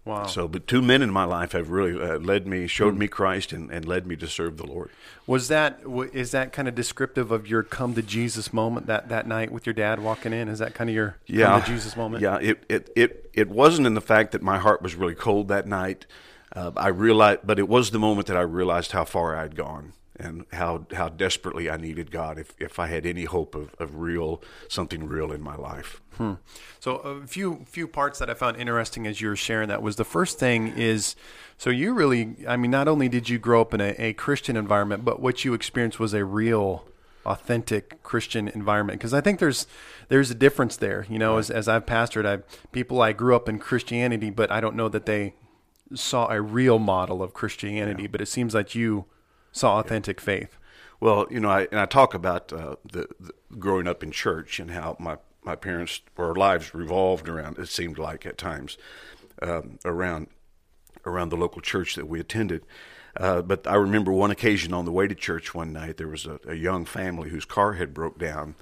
Wow. 0.05 0.25
So, 0.25 0.49
but 0.49 0.67
two 0.67 0.81
men 0.81 1.01
in 1.01 1.11
my 1.11 1.23
life 1.23 1.53
have 1.53 1.69
really 1.69 1.99
uh, 1.99 2.19
led 2.19 2.45
me, 2.45 2.67
showed 2.67 2.95
mm. 2.95 2.99
me 2.99 3.07
Christ, 3.07 3.53
and, 3.53 3.71
and 3.71 3.87
led 3.87 4.05
me 4.05 4.17
to 4.17 4.27
serve 4.27 4.57
the 4.57 4.65
Lord. 4.65 4.89
Was 5.27 5.47
that 5.47 5.79
is 6.11 6.31
that 6.31 6.51
kind 6.51 6.67
of 6.67 6.75
descriptive 6.75 7.31
of 7.31 7.47
your 7.47 7.63
come 7.63 7.93
to 7.95 8.01
Jesus 8.01 8.51
moment 8.51 8.87
that, 8.87 9.07
that 9.07 9.27
night 9.27 9.51
with 9.51 9.65
your 9.65 9.73
dad 9.73 10.01
walking 10.01 10.33
in? 10.33 10.49
Is 10.49 10.59
that 10.59 10.73
kind 10.73 10.89
of 10.89 10.95
your 10.95 11.17
yeah, 11.25 11.45
come 11.45 11.61
to 11.61 11.67
Jesus 11.67 11.95
moment? 11.95 12.21
Yeah. 12.21 12.37
It, 12.41 12.63
it 12.67 12.89
it 12.97 13.29
it 13.33 13.49
wasn't 13.49 13.87
in 13.87 13.93
the 13.93 14.01
fact 14.01 14.33
that 14.33 14.41
my 14.41 14.59
heart 14.59 14.81
was 14.81 14.95
really 14.95 15.15
cold 15.15 15.47
that 15.47 15.67
night. 15.67 16.05
Uh, 16.53 16.71
I 16.75 16.89
realized, 16.89 17.39
but 17.45 17.57
it 17.57 17.69
was 17.69 17.91
the 17.91 17.99
moment 17.99 18.27
that 18.27 18.37
I 18.37 18.41
realized 18.41 18.91
how 18.91 19.05
far 19.05 19.37
I'd 19.37 19.55
gone 19.55 19.93
and 20.19 20.45
how 20.53 20.85
how 20.93 21.09
desperately 21.09 21.69
I 21.69 21.77
needed 21.77 22.11
God 22.11 22.37
if, 22.37 22.53
if 22.59 22.79
I 22.79 22.87
had 22.87 23.05
any 23.05 23.25
hope 23.25 23.55
of, 23.55 23.73
of 23.79 23.97
real 23.97 24.41
something 24.67 25.07
real 25.07 25.31
in 25.31 25.41
my 25.41 25.55
life. 25.55 26.01
Hmm. 26.17 26.33
So 26.79 26.97
a 26.97 27.25
few 27.25 27.65
few 27.65 27.87
parts 27.87 28.19
that 28.19 28.29
I 28.29 28.35
found 28.35 28.57
interesting 28.57 29.07
as 29.07 29.21
you 29.21 29.29
were 29.29 29.35
sharing 29.35 29.69
that 29.69 29.81
was 29.81 29.95
the 29.95 30.03
first 30.03 30.37
thing 30.37 30.67
is 30.67 31.15
so 31.57 31.69
you 31.69 31.93
really 31.93 32.35
I 32.47 32.57
mean 32.57 32.71
not 32.71 32.87
only 32.87 33.09
did 33.09 33.29
you 33.29 33.39
grow 33.39 33.61
up 33.61 33.73
in 33.73 33.81
a, 33.81 33.95
a 33.97 34.13
Christian 34.13 34.55
environment 34.55 35.03
but 35.03 35.19
what 35.19 35.43
you 35.43 35.53
experienced 35.53 35.99
was 35.99 36.13
a 36.13 36.23
real 36.23 36.85
authentic 37.25 38.03
Christian 38.03 38.49
environment 38.49 38.99
because 38.99 39.13
I 39.13 39.21
think 39.21 39.39
there's 39.39 39.65
there's 40.09 40.29
a 40.29 40.35
difference 40.35 40.75
there 40.77 41.07
you 41.09 41.17
know 41.17 41.37
as, 41.37 41.49
as 41.49 41.67
I've 41.67 41.85
pastored 41.85 42.27
I 42.27 42.43
people 42.71 43.01
I 43.01 43.13
grew 43.13 43.35
up 43.35 43.49
in 43.49 43.57
Christianity 43.57 44.29
but 44.29 44.51
I 44.51 44.61
don't 44.61 44.75
know 44.75 44.89
that 44.89 45.05
they 45.07 45.33
saw 45.95 46.29
a 46.29 46.41
real 46.41 46.79
model 46.79 47.23
of 47.23 47.33
Christianity 47.33 48.03
yeah. 48.03 48.09
but 48.11 48.21
it 48.21 48.27
seems 48.27 48.53
like 48.53 48.75
you 48.75 49.05
saw 49.53 49.79
authentic 49.79 50.19
faith. 50.19 50.57
Well, 50.99 51.27
you 51.29 51.39
know, 51.39 51.49
I, 51.49 51.67
and 51.71 51.79
I 51.79 51.85
talk 51.85 52.13
about 52.13 52.51
uh, 52.51 52.75
the, 52.83 53.07
the, 53.19 53.31
growing 53.57 53.87
up 53.87 54.03
in 54.03 54.11
church 54.11 54.59
and 54.59 54.71
how 54.71 54.97
my 54.99 55.17
my 55.45 55.55
parents 55.55 56.01
our 56.17 56.33
lives 56.33 56.73
revolved 56.73 57.29
around. 57.29 57.57
It 57.57 57.69
seemed 57.69 57.97
like 57.97 58.25
at 58.25 58.37
times 58.37 58.77
um, 59.41 59.79
around 59.85 60.27
around 61.05 61.29
the 61.29 61.37
local 61.37 61.61
church 61.61 61.95
that 61.95 62.07
we 62.07 62.19
attended. 62.19 62.65
Uh, 63.15 63.41
but 63.41 63.67
I 63.67 63.75
remember 63.75 64.11
one 64.11 64.31
occasion 64.31 64.73
on 64.73 64.85
the 64.85 64.91
way 64.91 65.07
to 65.07 65.13
church 65.13 65.53
one 65.53 65.71
night, 65.71 65.97
there 65.97 66.07
was 66.07 66.25
a, 66.25 66.39
a 66.47 66.55
young 66.55 66.83
family 66.85 67.29
whose 67.29 67.45
car 67.45 67.73
had 67.73 67.93
broke 67.93 68.17
down, 68.17 68.55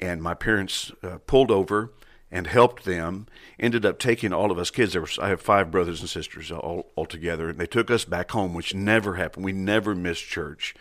and 0.00 0.22
my 0.22 0.34
parents 0.34 0.92
uh, 1.02 1.18
pulled 1.26 1.50
over 1.50 1.92
and 2.32 2.46
helped 2.46 2.84
them. 2.84 3.26
Ended 3.58 3.84
up 3.84 3.98
taking 3.98 4.32
all 4.32 4.50
of 4.50 4.58
us 4.58 4.70
kids. 4.70 4.92
There 4.92 5.02
was 5.02 5.18
I 5.18 5.28
have 5.28 5.40
five 5.40 5.70
brothers 5.70 6.00
and 6.00 6.08
sisters 6.08 6.50
all, 6.50 6.90
all 6.96 7.06
together, 7.06 7.48
and 7.48 7.58
they 7.58 7.66
took 7.66 7.90
us 7.90 8.04
back 8.04 8.30
home, 8.30 8.54
which 8.54 8.74
never 8.74 9.14
happened. 9.14 9.44
We 9.44 9.52
never 9.52 9.94
missed 9.94 10.24
church. 10.24 10.74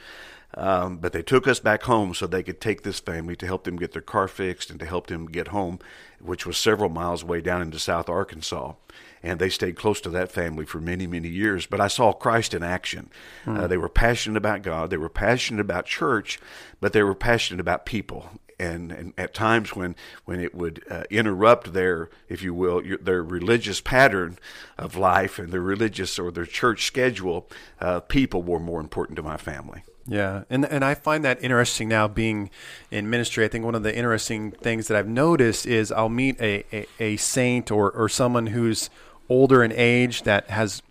Um, 0.56 0.98
but 0.98 1.14
they 1.14 1.22
took 1.22 1.48
us 1.48 1.60
back 1.60 1.84
home 1.84 2.16
so 2.16 2.26
they 2.26 2.42
could 2.42 2.60
take 2.60 2.82
this 2.82 3.00
family 3.00 3.36
to 3.36 3.46
help 3.46 3.66
them 3.66 3.76
get 3.76 3.92
their 3.92 4.02
car 4.02 4.28
fixed 4.28 4.72
and 4.72 4.80
to 4.80 4.86
help 4.86 5.06
them 5.06 5.28
get 5.28 5.50
home, 5.50 5.80
which 6.20 6.46
was 6.46 6.58
several 6.58 6.90
miles 6.90 7.22
away 7.22 7.40
down 7.40 7.62
into 7.62 7.78
South 7.78 8.10
Arkansas. 8.10 8.74
And 9.22 9.40
they 9.40 9.50
stayed 9.50 9.76
close 9.76 10.02
to 10.02 10.10
that 10.10 10.32
family 10.32 10.66
for 10.66 10.82
many, 10.82 11.06
many 11.06 11.30
years. 11.30 11.68
But 11.68 11.82
I 11.82 11.88
saw 11.88 12.14
Christ 12.14 12.56
in 12.56 12.64
action. 12.64 13.12
Hmm. 13.46 13.58
Uh, 13.58 13.68
they 13.68 13.78
were 13.78 13.90
passionate 13.90 14.38
about 14.38 14.64
God, 14.64 14.90
they 14.90 14.98
were 14.98 15.10
passionate 15.10 15.62
about 15.62 15.86
church, 15.86 16.40
but 16.82 16.94
they 16.94 17.04
were 17.04 17.16
passionate 17.16 17.60
about 17.60 17.86
people 17.86 18.30
and, 18.60 18.92
and 18.92 19.14
at 19.18 19.34
times 19.34 19.76
when 19.76 19.96
when 20.26 20.40
it 20.40 20.54
would 20.54 20.84
uh, 20.90 21.04
interrupt 21.10 21.74
their, 21.74 22.10
if 22.28 22.42
you 22.42 22.54
will, 22.54 22.86
your, 22.86 22.98
their 22.98 23.24
religious 23.24 23.82
pattern 23.82 24.38
of 24.78 24.96
life 24.96 25.40
and 25.40 25.52
their 25.52 25.62
religious 25.62 26.20
or 26.20 26.32
their 26.32 26.46
church 26.46 26.86
schedule, 26.86 27.48
uh, 27.80 28.00
people 28.02 28.44
were 28.44 28.60
more 28.60 28.80
important 28.80 29.16
to 29.16 29.24
my 29.24 29.38
family. 29.38 29.84
Yeah, 30.08 30.44
and 30.50 30.66
and 30.66 30.84
I 30.84 30.96
find 30.96 31.24
that 31.24 31.44
interesting 31.44 31.88
now 31.88 32.08
being 32.08 32.50
in 32.90 33.10
ministry. 33.10 33.46
I 33.46 33.48
think 33.48 33.64
one 33.64 33.76
of 33.76 33.84
the 33.84 33.96
interesting 33.96 34.52
things 34.52 34.88
that 34.88 34.98
I've 34.98 35.08
noticed 35.08 35.68
is 35.68 35.92
I'll 35.92 36.10
meet 36.10 36.40
a, 36.42 36.66
a, 36.74 36.88
a 37.00 37.18
saint 37.18 37.70
or, 37.70 37.92
or 37.92 38.10
someone 38.10 38.48
who's 38.48 38.90
older 39.30 39.64
in 39.64 39.72
age 39.72 40.24
that 40.24 40.50
has 40.50 40.82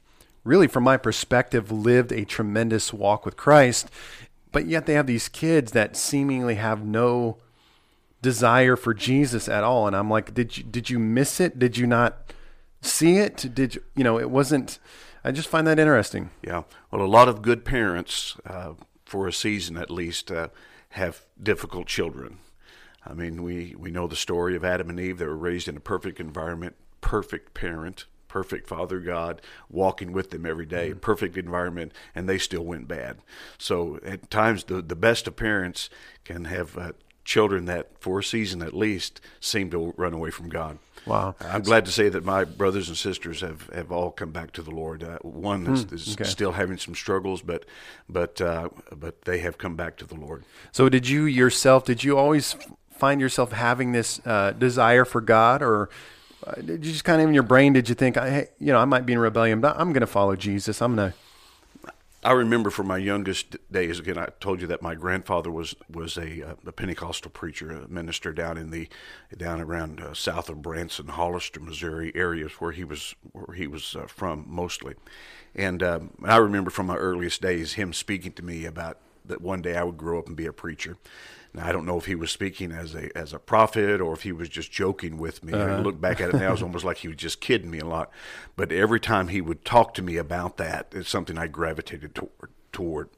really, 0.44 0.68
from 0.68 0.84
my 0.84 0.96
perspective, 0.96 1.72
lived 1.72 2.12
a 2.12 2.24
tremendous 2.24 2.92
walk 2.92 3.24
with 3.26 3.36
Christ, 3.36 3.90
but 4.52 4.66
yet 4.66 4.86
they 4.86 4.94
have 4.94 5.08
these 5.08 5.28
kids 5.28 5.72
that 5.72 5.96
seemingly 5.96 6.54
have 6.54 6.84
no 6.84 7.38
desire 8.22 8.76
for 8.76 8.94
Jesus 8.94 9.48
at 9.48 9.64
all. 9.64 9.86
And 9.86 9.96
I'm 9.96 10.10
like, 10.10 10.34
did 10.34 10.56
you 10.56 10.64
did 10.64 10.90
you 10.90 10.98
miss 10.98 11.40
it? 11.40 11.58
Did 11.58 11.76
you 11.76 11.86
not 11.86 12.32
see 12.80 13.18
it? 13.18 13.54
Did 13.54 13.76
you 13.76 13.84
you 13.94 14.04
know 14.04 14.18
it 14.18 14.30
wasn't? 14.30 14.78
I 15.24 15.32
just 15.32 15.48
find 15.48 15.66
that 15.66 15.78
interesting. 15.78 16.30
Yeah. 16.42 16.62
Well, 16.90 17.02
a 17.02 17.06
lot 17.06 17.28
of 17.28 17.42
good 17.42 17.64
parents, 17.64 18.36
uh, 18.46 18.74
for 19.04 19.26
a 19.26 19.32
season 19.32 19.76
at 19.76 19.90
least, 19.90 20.30
uh, 20.30 20.48
have 20.90 21.26
difficult 21.42 21.86
children. 21.86 22.38
I 23.04 23.14
mean, 23.14 23.42
we, 23.42 23.74
we 23.76 23.90
know 23.90 24.06
the 24.06 24.16
story 24.16 24.54
of 24.54 24.64
Adam 24.64 24.90
and 24.90 25.00
Eve. 25.00 25.18
They 25.18 25.26
were 25.26 25.36
raised 25.36 25.68
in 25.68 25.76
a 25.76 25.80
perfect 25.80 26.20
environment, 26.20 26.76
perfect 27.00 27.54
parent, 27.54 28.04
perfect 28.28 28.68
Father 28.68 29.00
God, 29.00 29.40
walking 29.68 30.12
with 30.12 30.30
them 30.30 30.44
every 30.46 30.66
day, 30.66 30.90
mm-hmm. 30.90 30.98
perfect 30.98 31.36
environment, 31.36 31.92
and 32.14 32.28
they 32.28 32.38
still 32.38 32.64
went 32.64 32.86
bad. 32.86 33.18
So 33.56 33.98
at 34.04 34.30
times, 34.30 34.64
the, 34.64 34.82
the 34.82 34.96
best 34.96 35.26
of 35.26 35.36
parents 35.36 35.88
can 36.24 36.44
have 36.44 36.76
uh, 36.76 36.92
children 37.28 37.66
that, 37.66 37.86
for 38.00 38.20
a 38.20 38.24
season 38.24 38.62
at 38.62 38.72
least, 38.72 39.20
seem 39.38 39.70
to 39.70 39.92
run 39.98 40.14
away 40.14 40.30
from 40.30 40.48
God. 40.48 40.78
Wow. 41.04 41.34
I'm 41.40 41.62
glad 41.62 41.84
to 41.84 41.92
say 41.92 42.08
that 42.08 42.24
my 42.24 42.44
brothers 42.44 42.88
and 42.88 42.96
sisters 42.96 43.42
have, 43.42 43.68
have 43.68 43.92
all 43.92 44.10
come 44.10 44.30
back 44.30 44.50
to 44.52 44.62
the 44.62 44.70
Lord. 44.70 45.02
Uh, 45.02 45.18
one 45.18 45.66
is, 45.66 45.84
mm, 45.84 45.92
is 45.92 46.14
okay. 46.14 46.24
still 46.24 46.52
having 46.52 46.78
some 46.78 46.94
struggles, 46.94 47.42
but 47.42 47.66
but 48.08 48.40
uh, 48.40 48.70
but 48.96 49.22
they 49.22 49.40
have 49.40 49.58
come 49.58 49.76
back 49.76 49.96
to 49.98 50.06
the 50.06 50.14
Lord. 50.14 50.44
So, 50.72 50.88
did 50.88 51.06
you 51.06 51.24
yourself? 51.24 51.84
Did 51.84 52.02
you 52.02 52.16
always 52.16 52.56
find 52.90 53.20
yourself 53.20 53.52
having 53.52 53.92
this 53.92 54.20
uh, 54.26 54.52
desire 54.52 55.04
for 55.04 55.20
God, 55.20 55.62
or 55.62 55.90
uh, 56.46 56.54
did 56.54 56.84
you 56.84 56.92
just 56.92 57.04
kind 57.04 57.20
of 57.20 57.28
in 57.28 57.34
your 57.34 57.42
brain 57.42 57.74
did 57.74 57.88
you 57.90 57.94
think, 57.94 58.16
hey, 58.16 58.48
you 58.58 58.72
know, 58.72 58.78
I 58.78 58.86
might 58.86 59.04
be 59.04 59.12
in 59.12 59.18
rebellion, 59.18 59.60
but 59.60 59.78
I'm 59.78 59.92
going 59.92 60.00
to 60.00 60.06
follow 60.06 60.34
Jesus. 60.34 60.80
I'm 60.80 60.96
going 60.96 61.12
to 61.12 61.16
I 62.28 62.32
remember 62.32 62.68
from 62.68 62.88
my 62.88 62.98
youngest 62.98 63.56
days. 63.72 63.98
Again, 63.98 64.18
I 64.18 64.26
told 64.38 64.60
you 64.60 64.66
that 64.66 64.82
my 64.82 64.94
grandfather 64.94 65.50
was 65.50 65.74
was 65.90 66.18
a, 66.18 66.50
uh, 66.50 66.54
a 66.66 66.72
Pentecostal 66.72 67.30
preacher, 67.30 67.70
a 67.70 67.88
minister 67.88 68.34
down 68.34 68.58
in 68.58 68.70
the 68.70 68.86
down 69.34 69.62
around 69.62 69.98
uh, 69.98 70.12
south 70.12 70.50
of 70.50 70.60
Branson, 70.60 71.08
Hollister, 71.08 71.58
Missouri 71.58 72.12
areas 72.14 72.52
where 72.58 72.72
he 72.72 72.84
was 72.84 73.14
where 73.32 73.56
he 73.56 73.66
was 73.66 73.96
uh, 73.96 74.06
from 74.08 74.44
mostly. 74.46 74.94
And 75.54 75.82
um, 75.82 76.10
I 76.22 76.36
remember 76.36 76.68
from 76.68 76.88
my 76.88 76.96
earliest 76.96 77.40
days 77.40 77.72
him 77.72 77.94
speaking 77.94 78.32
to 78.32 78.44
me 78.44 78.66
about 78.66 78.98
that 79.28 79.40
one 79.40 79.62
day 79.62 79.76
I 79.76 79.84
would 79.84 79.96
grow 79.96 80.18
up 80.18 80.26
and 80.26 80.36
be 80.36 80.46
a 80.46 80.52
preacher. 80.52 80.96
Now, 81.54 81.66
I 81.66 81.72
don't 81.72 81.86
know 81.86 81.96
if 81.96 82.04
he 82.06 82.14
was 82.14 82.30
speaking 82.30 82.72
as 82.72 82.94
a 82.94 83.16
as 83.16 83.32
a 83.32 83.38
prophet 83.38 84.00
or 84.00 84.12
if 84.12 84.22
he 84.22 84.32
was 84.32 84.48
just 84.48 84.70
joking 84.70 85.16
with 85.16 85.42
me. 85.42 85.52
Uh-huh. 85.54 85.76
I 85.76 85.78
look 85.80 86.00
back 86.00 86.20
at 86.20 86.28
it 86.30 86.36
now, 86.36 86.52
it's 86.52 86.62
almost 86.62 86.84
like 86.84 86.98
he 86.98 87.08
was 87.08 87.16
just 87.16 87.40
kidding 87.40 87.70
me 87.70 87.78
a 87.78 87.86
lot. 87.86 88.10
But 88.56 88.72
every 88.72 89.00
time 89.00 89.28
he 89.28 89.40
would 89.40 89.64
talk 89.64 89.94
to 89.94 90.02
me 90.02 90.16
about 90.16 90.56
that, 90.58 90.88
it's 90.92 91.08
something 91.08 91.38
I 91.38 91.46
gravitated 91.46 92.14
toward. 92.14 92.50
toward. 92.72 93.08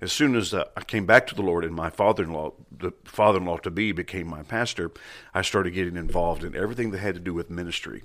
As 0.00 0.12
soon 0.12 0.34
as 0.34 0.54
uh, 0.54 0.64
I 0.74 0.82
came 0.82 1.04
back 1.04 1.26
to 1.26 1.34
the 1.34 1.42
Lord 1.42 1.62
and 1.62 1.74
my 1.74 1.90
father-in-law, 1.90 2.54
the 2.74 2.92
father-in-law 3.04 3.58
to 3.58 3.70
be, 3.70 3.92
became 3.92 4.26
my 4.26 4.42
pastor, 4.42 4.90
I 5.34 5.42
started 5.42 5.74
getting 5.74 5.96
involved 5.96 6.42
in 6.42 6.56
everything 6.56 6.90
that 6.92 6.98
had 7.00 7.16
to 7.16 7.20
do 7.20 7.34
with 7.34 7.50
ministry. 7.50 8.04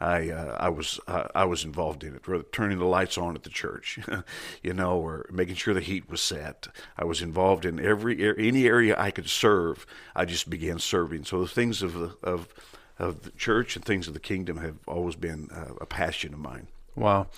I 0.00 0.30
uh, 0.30 0.56
I 0.58 0.68
was 0.68 1.00
uh, 1.06 1.24
I 1.34 1.44
was 1.44 1.64
involved 1.64 2.04
in 2.04 2.14
it, 2.14 2.52
turning 2.52 2.78
the 2.78 2.84
lights 2.84 3.18
on 3.18 3.34
at 3.34 3.42
the 3.42 3.50
church, 3.50 3.98
you 4.62 4.72
know, 4.72 4.98
or 4.98 5.26
making 5.30 5.56
sure 5.56 5.74
the 5.74 5.80
heat 5.80 6.08
was 6.08 6.20
set. 6.20 6.68
I 6.96 7.04
was 7.04 7.20
involved 7.20 7.64
in 7.64 7.80
every 7.80 8.22
any 8.38 8.66
area 8.66 8.94
I 8.98 9.10
could 9.10 9.28
serve. 9.28 9.86
I 10.14 10.24
just 10.24 10.48
began 10.48 10.78
serving. 10.78 11.24
So 11.24 11.40
the 11.40 11.48
things 11.48 11.82
of 11.82 11.94
the 11.94 12.16
of 12.22 12.48
of 12.98 13.22
the 13.22 13.30
church 13.32 13.76
and 13.76 13.84
things 13.84 14.08
of 14.08 14.14
the 14.14 14.20
kingdom 14.20 14.58
have 14.58 14.76
always 14.86 15.16
been 15.16 15.48
uh, 15.52 15.74
a 15.80 15.86
passion 15.86 16.32
of 16.34 16.40
mine. 16.40 16.68
Wow. 16.94 17.28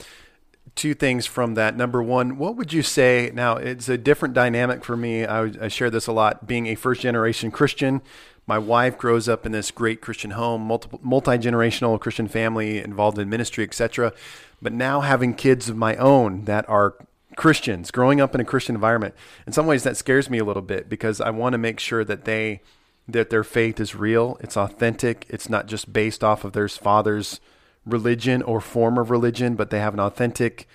Two 0.81 0.95
things 0.95 1.27
from 1.27 1.57
that. 1.57 1.77
Number 1.77 2.03
one, 2.03 2.39
what 2.39 2.57
would 2.57 2.73
you 2.73 2.81
say? 2.83 3.31
Now, 3.35 3.57
it's 3.57 3.87
a 3.91 3.99
different 3.99 4.33
dynamic 4.33 4.83
for 4.83 4.97
me. 4.97 5.27
I, 5.27 5.53
I 5.61 5.69
share 5.69 5.91
this 5.91 6.07
a 6.07 6.13
lot. 6.13 6.47
Being 6.47 6.69
a 6.69 6.75
first 6.75 7.03
generation 7.03 7.51
Christian, 7.51 8.01
my 8.47 8.57
wife 8.57 8.97
grows 8.97 9.29
up 9.29 9.45
in 9.45 9.53
this 9.53 9.71
great 9.71 10.01
Christian 10.01 10.31
home, 10.31 10.63
multi 10.63 11.33
generational 11.33 12.01
Christian 12.01 12.29
family 12.29 12.79
involved 12.79 13.19
in 13.19 13.29
ministry, 13.29 13.63
etc. 13.63 14.15
But 14.63 14.73
now 14.73 15.03
having 15.03 15.35
kids 15.35 15.69
of 15.69 15.77
my 15.77 15.97
own 15.97 16.47
that 16.47 16.67
are 16.67 16.95
Christians, 17.37 17.91
growing 17.91 18.19
up 18.19 18.35
in 18.35 18.41
a 18.41 18.45
Christian 18.47 18.75
environment, 18.75 19.15
in 19.47 19.53
some 19.53 19.67
ways 19.67 19.83
that 19.83 19.99
scares 19.99 20.31
me 20.31 20.39
a 20.39 20.45
little 20.47 20.63
bit 20.63 20.89
because 20.89 21.21
I 21.21 21.29
want 21.29 21.53
to 21.53 21.59
make 21.59 21.79
sure 21.79 22.07
that 22.07 22.25
they 22.25 22.63
that 23.07 23.29
their 23.29 23.45
faith 23.45 23.81
is 23.81 23.95
real, 23.95 24.39
it's 24.41 24.57
authentic, 24.57 25.27
it's 25.29 25.51
not 25.51 25.67
just 25.67 25.93
based 25.93 26.25
off 26.25 26.43
of 26.43 26.55
their 26.55 26.69
father's 26.69 27.39
religion 27.85 28.43
or 28.43 28.61
form 28.61 28.99
of 28.99 29.11
religion, 29.11 29.57
but 29.57 29.71
they 29.71 29.81
have 29.81 29.95
an 29.95 30.01
authentic 30.01 30.69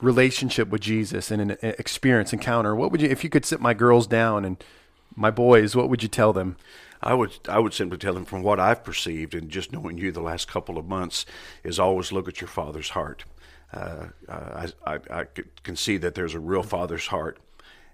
relationship 0.00 0.68
with 0.68 0.82
Jesus 0.82 1.30
and 1.30 1.52
an 1.52 1.58
experience 1.62 2.32
encounter. 2.32 2.74
What 2.74 2.92
would 2.92 3.00
you 3.00 3.08
if 3.08 3.24
you 3.24 3.30
could 3.30 3.44
sit 3.44 3.60
my 3.60 3.74
girls 3.74 4.06
down 4.06 4.44
and 4.44 4.62
my 5.14 5.30
boys, 5.30 5.74
what 5.74 5.88
would 5.88 6.02
you 6.02 6.08
tell 6.08 6.32
them? 6.32 6.56
I 7.02 7.14
would 7.14 7.32
I 7.48 7.58
would 7.58 7.74
simply 7.74 7.98
tell 7.98 8.14
them 8.14 8.24
from 8.24 8.42
what 8.42 8.60
I've 8.60 8.84
perceived 8.84 9.34
and 9.34 9.50
just 9.50 9.72
knowing 9.72 9.98
you 9.98 10.12
the 10.12 10.20
last 10.20 10.48
couple 10.48 10.78
of 10.78 10.86
months 10.86 11.24
is 11.62 11.78
always 11.78 12.12
look 12.12 12.28
at 12.28 12.40
your 12.40 12.48
father's 12.48 12.90
heart. 12.90 13.24
Uh, 13.72 14.06
I, 14.28 14.68
I, 14.86 14.98
I 15.10 15.24
can 15.62 15.76
see 15.76 15.96
that 15.98 16.14
there's 16.14 16.34
a 16.34 16.40
real 16.40 16.62
father's 16.62 17.08
heart, 17.08 17.38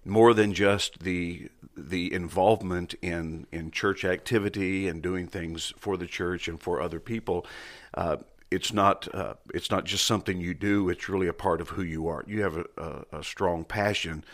more 0.04 0.34
than 0.34 0.52
just 0.54 1.00
the 1.00 1.48
the 1.76 2.12
involvement 2.12 2.94
in 3.00 3.46
in 3.50 3.70
church 3.70 4.04
activity 4.04 4.86
and 4.86 5.02
doing 5.02 5.26
things 5.26 5.72
for 5.76 5.96
the 5.96 6.06
church 6.06 6.48
and 6.48 6.60
for 6.60 6.80
other 6.80 7.00
people. 7.00 7.46
Uh, 7.94 8.16
it's 8.50 8.72
not 8.72 9.12
uh, 9.14 9.34
it's 9.54 9.70
not 9.70 9.84
just 9.84 10.04
something 10.04 10.40
you 10.40 10.54
do. 10.54 10.88
It's 10.90 11.08
really 11.08 11.26
a 11.26 11.32
part 11.32 11.60
of 11.60 11.70
who 11.70 11.82
you 11.82 12.06
are. 12.06 12.24
You 12.26 12.42
have 12.42 12.56
a, 12.56 12.64
a, 12.76 13.18
a 13.20 13.24
strong 13.24 13.64
passion 13.64 14.24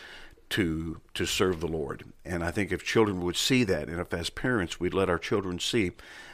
to 0.49 0.99
to 1.13 1.25
serve 1.25 1.59
the 1.59 1.67
Lord. 1.67 2.05
And 2.25 2.43
I 2.43 2.51
think 2.51 2.71
if 2.71 2.83
children 2.83 3.21
would 3.21 3.37
see 3.37 3.63
that, 3.65 3.87
and 3.87 3.99
if 3.99 4.13
as 4.13 4.29
parents 4.29 4.79
we'd 4.79 4.93
let 4.93 5.09
our 5.09 5.19
children 5.19 5.59
see 5.59 5.91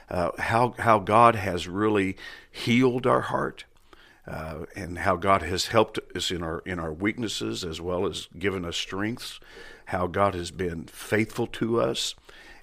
uh, 0.10 0.32
how 0.40 0.76
how 0.80 1.00
God 1.00 1.36
has 1.36 1.68
really 1.68 2.18
healed 2.52 3.06
our 3.06 3.22
heart, 3.22 3.66
uh, 4.28 4.66
and 4.76 5.00
how 5.00 5.16
God 5.16 5.44
has 5.44 5.68
helped 5.68 6.00
us 6.16 6.32
in 6.32 6.42
our 6.42 6.60
in 6.66 6.80
our 6.80 6.94
weaknesses 6.94 7.64
as 7.64 7.80
well 7.82 8.08
as 8.08 8.28
given 8.38 8.66
us 8.66 8.78
strengths, 8.78 9.40
how 9.86 10.08
God 10.08 10.34
has 10.34 10.52
been 10.52 10.86
faithful 10.86 11.48
to 11.48 11.80
us. 11.82 12.16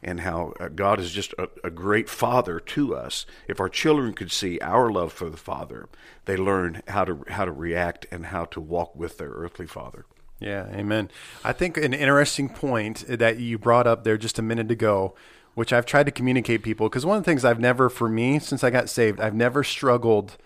And 0.04 0.20
how 0.20 0.52
uh, 0.58 0.66
God 0.66 0.98
is 0.98 1.12
just 1.12 1.32
a, 1.38 1.48
a 1.62 1.70
great 1.70 2.08
father 2.08 2.58
to 2.58 2.96
us. 2.96 3.24
If 3.46 3.60
our 3.60 3.68
children 3.68 4.14
could 4.14 4.32
see 4.32 4.58
our 4.58 4.90
love 4.90 5.12
for 5.12 5.30
the 5.30 5.36
Father, 5.36 5.88
they 6.24 6.36
learn 6.36 6.82
how 6.88 7.04
to 7.04 7.24
how 7.28 7.44
to 7.44 7.52
react 7.52 8.06
and 8.10 8.26
how 8.26 8.46
to 8.46 8.60
walk 8.60 8.96
with 8.96 9.18
their 9.18 9.30
earthly 9.30 9.66
father. 9.66 10.04
Yeah, 10.40 10.66
amen. 10.72 11.08
I 11.44 11.52
think 11.52 11.76
an 11.76 11.94
interesting 11.94 12.48
point 12.48 13.04
that 13.06 13.38
you 13.38 13.58
brought 13.58 13.86
up 13.86 14.02
there 14.02 14.16
just 14.16 14.40
a 14.40 14.42
minute 14.42 14.72
ago, 14.72 15.14
which 15.54 15.72
I've 15.72 15.86
tried 15.86 16.06
to 16.06 16.12
communicate 16.12 16.64
people, 16.64 16.88
because 16.88 17.06
one 17.06 17.18
of 17.18 17.22
the 17.22 17.30
things 17.30 17.44
I've 17.44 17.60
never, 17.60 17.88
for 17.88 18.08
me, 18.08 18.40
since 18.40 18.64
I 18.64 18.70
got 18.70 18.88
saved, 18.88 19.20
I've 19.20 19.36
never 19.36 19.62
struggled 19.62 20.36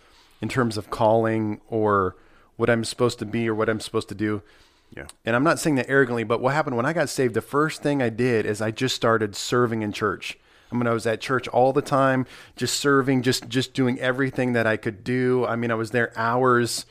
in 0.43 0.51
terms 0.51 0.77
of 0.77 0.91
calling 0.91 1.63
or 1.69 2.15
what 2.57 2.69
I'm 2.69 2.85
supposed 2.85 3.19
to 3.21 3.25
be 3.25 3.49
or 3.49 3.55
what 3.55 3.71
I'm 3.71 3.81
supposed 3.81 4.11
to 4.11 4.15
do. 4.15 4.43
Yeah. 4.91 5.07
And 5.25 5.37
I'm 5.37 5.45
not 5.45 5.59
saying 5.59 5.77
that 5.77 5.89
arrogantly, 5.89 6.25
but 6.25 6.41
what 6.41 6.55
happened 6.55 6.77
when 6.77 6.87
I 6.87 6.93
got 6.93 7.09
saved, 7.09 7.35
the 7.35 7.41
first 7.41 7.83
thing 7.83 8.03
I 8.03 8.09
did 8.09 8.47
is 8.47 8.61
I 8.63 8.71
just 8.71 8.97
started 8.97 9.37
serving 9.37 9.83
in 9.83 9.93
church. 9.93 10.39
I 10.71 10.75
mean, 10.75 10.87
I 10.87 10.93
was 10.93 11.07
at 11.07 11.21
church 11.21 11.47
all 11.49 11.73
the 11.73 11.83
time, 11.83 12.27
just 12.57 12.79
serving, 12.79 13.23
just 13.23 13.49
just 13.49 13.73
doing 13.73 14.01
everything 14.01 14.53
that 14.55 14.67
I 14.67 14.77
could 14.77 15.05
do. 15.05 15.47
I 15.47 15.57
mean, 15.57 15.71
I 15.71 15.75
was 15.75 15.91
there 15.93 16.13
hours 16.17 16.87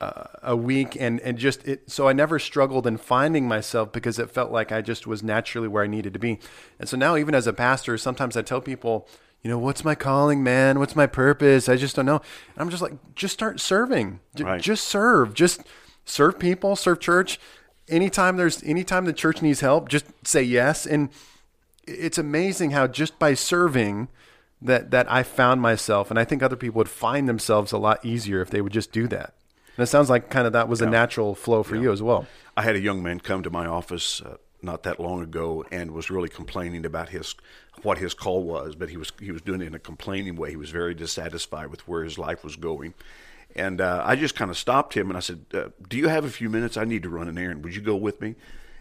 uh, 0.00 0.24
a 0.42 0.56
week 0.56 0.96
and 1.00 1.20
and 1.20 1.38
just 1.38 1.66
it 1.66 1.90
so 1.90 2.08
I 2.08 2.12
never 2.12 2.38
struggled 2.38 2.86
in 2.86 2.98
finding 2.98 3.48
myself 3.48 3.92
because 3.92 4.18
it 4.18 4.30
felt 4.30 4.52
like 4.52 4.70
I 4.70 4.82
just 4.82 5.06
was 5.06 5.22
naturally 5.22 5.68
where 5.68 5.82
I 5.82 5.86
needed 5.86 6.12
to 6.12 6.18
be. 6.18 6.38
And 6.78 6.88
so 6.88 6.96
now 6.96 7.16
even 7.16 7.34
as 7.34 7.46
a 7.46 7.52
pastor, 7.52 7.96
sometimes 7.96 8.36
I 8.36 8.42
tell 8.42 8.60
people, 8.60 9.08
you 9.42 9.50
know, 9.50 9.58
what's 9.58 9.84
my 9.84 9.94
calling, 9.94 10.42
man? 10.42 10.78
What's 10.78 10.96
my 10.96 11.06
purpose? 11.06 11.68
I 11.68 11.76
just 11.76 11.96
don't 11.96 12.06
know. 12.06 12.16
And 12.16 12.58
I'm 12.58 12.68
just 12.68 12.82
like 12.82 12.92
just 13.14 13.32
start 13.32 13.60
serving. 13.60 14.20
J- 14.34 14.44
right. 14.44 14.60
Just 14.60 14.86
serve. 14.86 15.32
Just 15.32 15.62
serve 16.06 16.38
people, 16.38 16.74
serve 16.76 17.00
church. 17.00 17.38
Anytime 17.88 18.36
there's 18.36 18.62
anytime 18.62 19.04
the 19.04 19.12
church 19.12 19.42
needs 19.42 19.60
help, 19.60 19.88
just 19.88 20.06
say 20.26 20.42
yes 20.42 20.86
and 20.86 21.10
it's 21.86 22.18
amazing 22.18 22.72
how 22.72 22.86
just 22.86 23.18
by 23.18 23.34
serving 23.34 24.08
that 24.62 24.90
that 24.90 25.10
I 25.10 25.22
found 25.22 25.60
myself 25.60 26.10
and 26.10 26.18
I 26.18 26.24
think 26.24 26.42
other 26.42 26.56
people 26.56 26.78
would 26.78 26.88
find 26.88 27.28
themselves 27.28 27.72
a 27.72 27.78
lot 27.78 28.04
easier 28.04 28.40
if 28.40 28.50
they 28.50 28.60
would 28.60 28.72
just 28.72 28.90
do 28.92 29.06
that. 29.08 29.34
And 29.76 29.82
it 29.82 29.86
sounds 29.86 30.08
like 30.08 30.30
kind 30.30 30.46
of 30.46 30.52
that 30.54 30.68
was 30.68 30.80
yeah. 30.80 30.86
a 30.86 30.90
natural 30.90 31.34
flow 31.34 31.62
for 31.62 31.76
yeah. 31.76 31.82
you 31.82 31.92
as 31.92 32.02
well. 32.02 32.26
I 32.56 32.62
had 32.62 32.76
a 32.76 32.80
young 32.80 33.02
man 33.02 33.20
come 33.20 33.42
to 33.42 33.50
my 33.50 33.66
office 33.66 34.22
uh, 34.22 34.38
not 34.62 34.82
that 34.84 34.98
long 34.98 35.22
ago 35.22 35.64
and 35.70 35.90
was 35.90 36.10
really 36.10 36.30
complaining 36.30 36.86
about 36.86 37.10
his 37.10 37.34
what 37.82 37.98
his 37.98 38.14
call 38.14 38.42
was, 38.42 38.74
but 38.74 38.88
he 38.88 38.96
was 38.96 39.12
he 39.20 39.30
was 39.30 39.42
doing 39.42 39.60
it 39.60 39.66
in 39.66 39.74
a 39.74 39.78
complaining 39.78 40.36
way. 40.36 40.50
He 40.50 40.56
was 40.56 40.70
very 40.70 40.94
dissatisfied 40.94 41.68
with 41.68 41.86
where 41.86 42.02
his 42.04 42.18
life 42.18 42.42
was 42.42 42.56
going. 42.56 42.94
And 43.56 43.80
uh, 43.80 44.02
I 44.04 44.16
just 44.16 44.36
kind 44.36 44.50
of 44.50 44.58
stopped 44.58 44.94
him 44.94 45.08
and 45.08 45.16
I 45.16 45.20
said, 45.20 45.46
uh, 45.52 45.68
"Do 45.88 45.96
you 45.96 46.08
have 46.08 46.24
a 46.24 46.30
few 46.30 46.48
minutes? 46.48 46.76
I 46.76 46.84
need 46.84 47.02
to 47.02 47.08
run 47.08 47.26
an 47.26 47.38
errand. 47.38 47.64
Would 47.64 47.74
you 47.74 47.82
go 47.82 47.96
with 47.96 48.20
me?" 48.20 48.36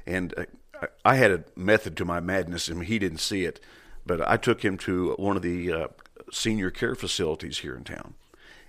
And 0.06 0.34
uh, 0.38 0.88
I 1.04 1.16
had 1.16 1.32
a 1.32 1.44
method 1.56 1.96
to 1.98 2.06
my 2.06 2.20
madness, 2.20 2.68
and 2.68 2.84
he 2.84 3.00
didn't 3.00 3.20
see 3.20 3.46
it. 3.46 3.60
But 4.06 4.22
I 4.28 4.38
took 4.38 4.64
him 4.64 4.78
to 4.80 5.14
one 5.14 5.38
of 5.38 5.42
the 5.42 5.72
uh, 5.72 5.88
senior 6.32 6.70
care 6.70 6.94
facilities 6.94 7.60
here 7.60 7.76
in 7.76 7.84
town 7.84 8.16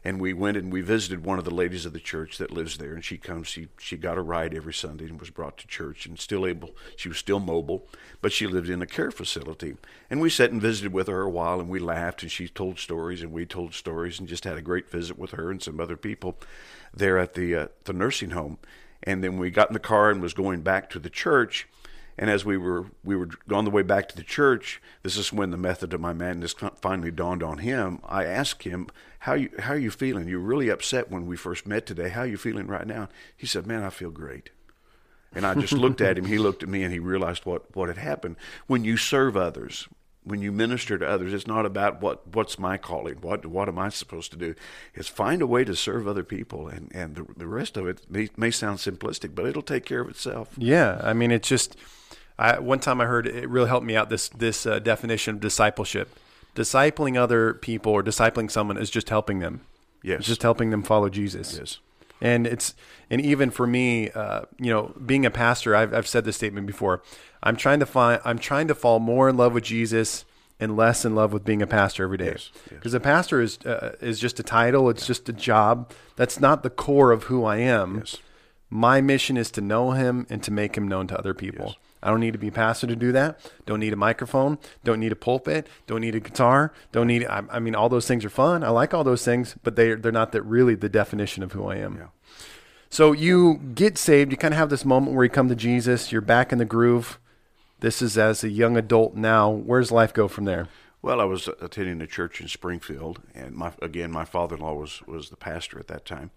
and 0.07 0.21
we 0.21 0.33
went 0.33 0.57
and 0.57 0.73
we 0.73 0.81
visited 0.81 1.25
one 1.25 1.39
of 1.39 1.45
the 1.45 1.51
ladies 1.51 1.85
of 1.85 1.93
the 1.93 1.99
church 1.99 2.39
that 2.39 2.51
lives 2.51 2.79
there 2.79 2.95
and 2.95 3.05
she 3.05 3.19
comes 3.19 3.49
she 3.49 3.69
she 3.79 3.97
got 3.97 4.17
a 4.17 4.23
ride 4.23 4.55
every 4.55 4.73
sunday 4.73 5.05
and 5.05 5.19
was 5.19 5.31
brought 5.31 5.59
to 5.59 5.67
church 5.67 6.07
and 6.07 6.21
still 6.21 6.47
able 6.47 6.71
she 6.97 7.09
was 7.09 7.19
still 7.19 7.41
mobile 7.41 7.89
but 8.21 8.33
she 8.33 8.47
lived 8.47 8.69
in 8.69 8.83
a 8.83 8.87
care 8.87 9.11
facility. 9.11 9.77
And 10.11 10.21
we 10.21 10.31
sat 10.31 10.51
and 10.51 10.61
visited 10.61 10.93
with 10.93 11.09
her 11.09 11.23
a 11.23 11.31
while 11.31 11.61
and 11.61 11.69
we 11.69 11.79
laughed 11.79 12.23
and 12.23 12.31
she 12.31 12.49
told 12.49 12.79
stories 12.79 13.23
and 13.23 13.33
we 13.33 13.47
told 13.47 13.75
stories 13.75 14.19
and 14.19 14.29
just 14.29 14.45
had 14.45 14.57
a 14.57 14.63
great 14.63 14.91
visit 14.91 15.19
with 15.19 15.33
her 15.33 15.51
and 15.51 15.63
some 15.63 15.81
other 15.81 15.97
people 15.97 16.37
there 16.95 17.19
at 17.19 17.35
the 17.35 17.55
uh, 17.55 17.69
the 17.85 17.93
nursing 17.93 18.31
home. 18.31 18.59
And 19.03 19.23
then 19.23 19.39
we 19.39 19.51
got 19.51 19.69
in 19.69 19.75
the 19.75 19.79
car 19.79 20.11
and 20.11 20.21
was 20.21 20.35
going 20.35 20.63
back 20.63 20.91
to 20.91 20.99
the 20.99 21.11
church 21.11 21.69
and 22.19 22.31
as 22.31 22.45
we 22.45 22.57
were 22.57 22.87
we 23.05 23.17
were 23.17 23.29
on 23.53 23.65
the 23.65 23.71
way 23.71 23.83
back 23.83 24.09
to 24.09 24.17
the 24.17 24.23
church, 24.23 24.81
this 25.03 25.17
is 25.17 25.33
when 25.33 25.51
the 25.51 25.57
method 25.57 25.93
of 25.93 26.01
my 26.01 26.13
madness 26.13 26.55
finally 26.81 27.11
dawned 27.11 27.43
on 27.43 27.59
him. 27.59 28.01
I 28.05 28.25
asked 28.25 28.63
him, 28.63 28.89
"How 29.21 29.35
you 29.35 29.51
how 29.59 29.75
are 29.75 29.79
you 29.79 29.91
feeling? 29.91 30.29
You 30.29 30.41
were 30.41 30.47
really 30.47 30.69
upset 30.69 31.11
when 31.11 31.27
we 31.27 31.37
first 31.37 31.67
met 31.67 31.87
today. 31.87 32.09
How 32.09 32.23
are 32.23 32.27
you 32.27 32.39
feeling 32.39 32.67
right 32.67 32.87
now?" 32.87 33.09
He 33.37 33.47
said, 33.47 33.67
"Man, 33.67 33.83
I 33.83 33.91
feel 33.91 34.11
great." 34.11 34.51
And 35.35 35.45
I 35.45 35.55
just 35.55 35.75
looked 35.75 36.01
at 36.01 36.17
him. 36.17 36.25
He 36.25 36.39
looked 36.39 36.63
at 36.63 36.69
me, 36.69 36.83
and 36.83 36.93
he 36.93 36.99
realized 36.99 37.45
what 37.45 37.75
what 37.77 37.89
had 37.89 37.99
happened. 37.99 38.37
When 38.67 38.85
you 38.85 38.97
serve 38.97 39.37
others, 39.37 39.87
when 40.27 40.43
you 40.43 40.51
minister 40.51 40.99
to 40.99 41.07
others, 41.07 41.33
it's 41.33 41.47
not 41.47 41.65
about 41.65 42.01
what 42.01 42.35
what's 42.35 42.59
my 42.59 42.77
calling, 42.77 43.17
what 43.21 43.47
what 43.47 43.69
am 43.69 43.79
I 43.79 43.91
supposed 43.91 44.33
to 44.33 44.39
do. 44.39 44.55
It's 44.95 45.09
find 45.09 45.41
a 45.41 45.47
way 45.47 45.65
to 45.65 45.77
serve 45.77 46.09
other 46.09 46.25
people, 46.25 46.67
and 46.69 46.91
and 46.95 47.15
the, 47.15 47.27
the 47.37 47.47
rest 47.47 47.77
of 47.77 47.87
it 47.87 48.11
may, 48.11 48.29
may 48.37 48.51
sound 48.51 48.79
simplistic, 48.79 49.35
but 49.35 49.47
it'll 49.47 49.63
take 49.63 49.85
care 49.85 50.01
of 50.01 50.09
itself. 50.09 50.49
Yeah, 50.57 51.01
I 51.03 51.13
mean, 51.13 51.31
it's 51.31 51.49
just 51.49 51.77
I, 52.39 52.59
one 52.59 52.81
time 52.81 53.01
I 53.01 53.07
heard 53.07 53.27
it 53.27 53.49
really 53.49 53.69
helped 53.69 53.87
me 53.87 53.97
out. 53.97 54.11
This 54.11 54.29
this 54.29 54.67
uh, 54.67 54.79
definition 54.79 55.37
of 55.37 55.41
discipleship, 55.41 56.19
discipling 56.55 57.17
other 57.17 57.55
people 57.55 57.93
or 57.93 58.03
discipling 58.03 58.51
someone 58.51 58.77
is 58.77 58.91
just 58.91 59.09
helping 59.09 59.39
them. 59.39 59.63
Yes, 60.03 60.21
it's 60.21 60.29
just 60.29 60.43
helping 60.43 60.71
them 60.71 60.83
follow 60.83 61.09
Jesus. 61.09 61.57
Yes, 61.59 61.79
and 62.21 62.47
it's 62.47 62.75
and 63.11 63.21
even 63.21 63.51
for 63.51 63.67
me, 63.67 64.11
uh, 64.11 64.43
you 64.59 64.71
know, 64.71 64.93
being 65.05 65.25
a 65.25 65.31
pastor, 65.31 65.75
I've 65.75 65.95
I've 65.95 66.07
said 66.07 66.25
this 66.25 66.37
statement 66.37 66.67
before. 66.67 67.03
I'm 67.43 67.57
trying 67.57 67.81
to 67.81 67.87
find 67.87 68.21
I'm 68.25 68.39
trying 68.39 68.69
to 68.69 68.75
fall 68.75 68.99
more 68.99 69.29
in 69.29 69.37
love 69.37 69.55
with 69.55 69.65
Jesus 69.65 70.25
and 70.59 70.77
less 70.77 71.05
in 71.05 71.15
love 71.15 71.33
with 71.33 71.45
being 71.45 71.63
a 71.63 71.67
pastor 71.67 72.05
every 72.05 72.19
day. 72.19 72.31
Because 72.31 72.53
yes, 72.71 72.85
yes. 72.85 72.95
a 72.95 73.01
pastor 73.01 73.41
is 73.41 73.59
uh, 73.65 73.97
is 74.01 74.19
just 74.19 74.41
a 74.41 74.43
title. 74.43 74.89
It's 74.91 75.03
yeah. 75.03 75.09
just 75.09 75.29
a 75.29 75.33
job. 75.33 75.91
That's 76.17 76.41
not 76.41 76.63
the 76.63 76.71
core 76.71 77.13
of 77.13 77.25
who 77.25 77.45
I 77.45 77.59
am. 77.59 77.99
Yes. 77.99 78.19
My 78.69 79.01
mission 79.01 79.37
is 79.37 79.51
to 79.53 79.61
know 79.61 79.93
Him 79.93 80.27
and 80.29 80.43
to 80.43 80.51
make 80.51 80.77
Him 80.77 80.89
known 80.89 81.07
to 81.09 81.19
other 81.19 81.35
people. 81.35 81.77
I 82.07 82.11
don't 82.11 82.21
need 82.21 82.35
to 82.35 82.39
be 82.39 82.49
a 82.49 82.53
pastor 82.53 82.87
to 82.87 82.95
do 82.95 83.11
that. 83.11 83.41
Don't 83.67 83.81
need 83.81 83.93
a 83.93 83.97
microphone. 83.97 84.59
Don't 84.85 85.01
need 85.01 85.11
a 85.11 85.17
pulpit. 85.17 85.67
Don't 85.89 86.03
need 86.03 86.15
a 86.15 86.21
guitar. 86.21 86.73
Don't 86.93 87.09
need. 87.09 87.27
I, 87.27 87.43
I 87.51 87.59
mean, 87.59 87.75
all 87.75 87.89
those 87.89 88.07
things 88.07 88.25
are 88.25 88.31
fun. 88.31 88.63
I 88.63 88.69
like 88.69 88.95
all 88.95 89.03
those 89.03 89.25
things, 89.25 89.57
but 89.65 89.75
they 89.75 89.95
they're 89.95 90.13
not 90.13 90.31
that 90.31 90.43
really 90.43 90.77
the 90.77 90.89
definition 90.89 91.43
of 91.43 91.51
who 91.51 91.67
I 91.67 91.77
am. 91.79 91.97
Yeah. 91.97 92.07
So 92.91 93.11
you 93.11 93.57
get 93.75 93.99
saved. 93.99 94.31
You 94.31 94.37
kind 94.37 94.55
of 94.55 94.59
have 94.59 94.71
this 94.71 94.85
moment 94.85 95.17
where 95.17 95.25
you 95.25 95.31
come 95.31 95.49
to 95.49 95.57
Jesus. 95.57 96.13
You're 96.13 96.21
back 96.21 96.53
in 96.53 96.59
the 96.59 96.65
groove. 96.65 97.19
This 97.81 98.01
is 98.01 98.17
as 98.17 98.45
a 98.45 98.51
young 98.51 98.77
adult 98.77 99.17
now. 99.17 99.51
Where's 99.51 99.91
life 99.91 100.15
go 100.15 100.29
from 100.29 100.45
there? 100.45 100.69
Well, 101.03 101.21
I 101.21 101.25
was 101.25 101.49
attending 101.61 102.01
a 102.01 102.07
church 102.07 102.41
in 102.41 102.47
Springfield, 102.47 103.21
and 103.35 103.57
my 103.57 103.73
again, 103.83 104.13
my 104.13 104.25
father-in-law 104.25 104.75
was 104.75 105.03
was 105.09 105.31
the 105.31 105.37
pastor 105.37 105.81
at 105.81 105.89
that 105.89 106.05
time, 106.05 106.31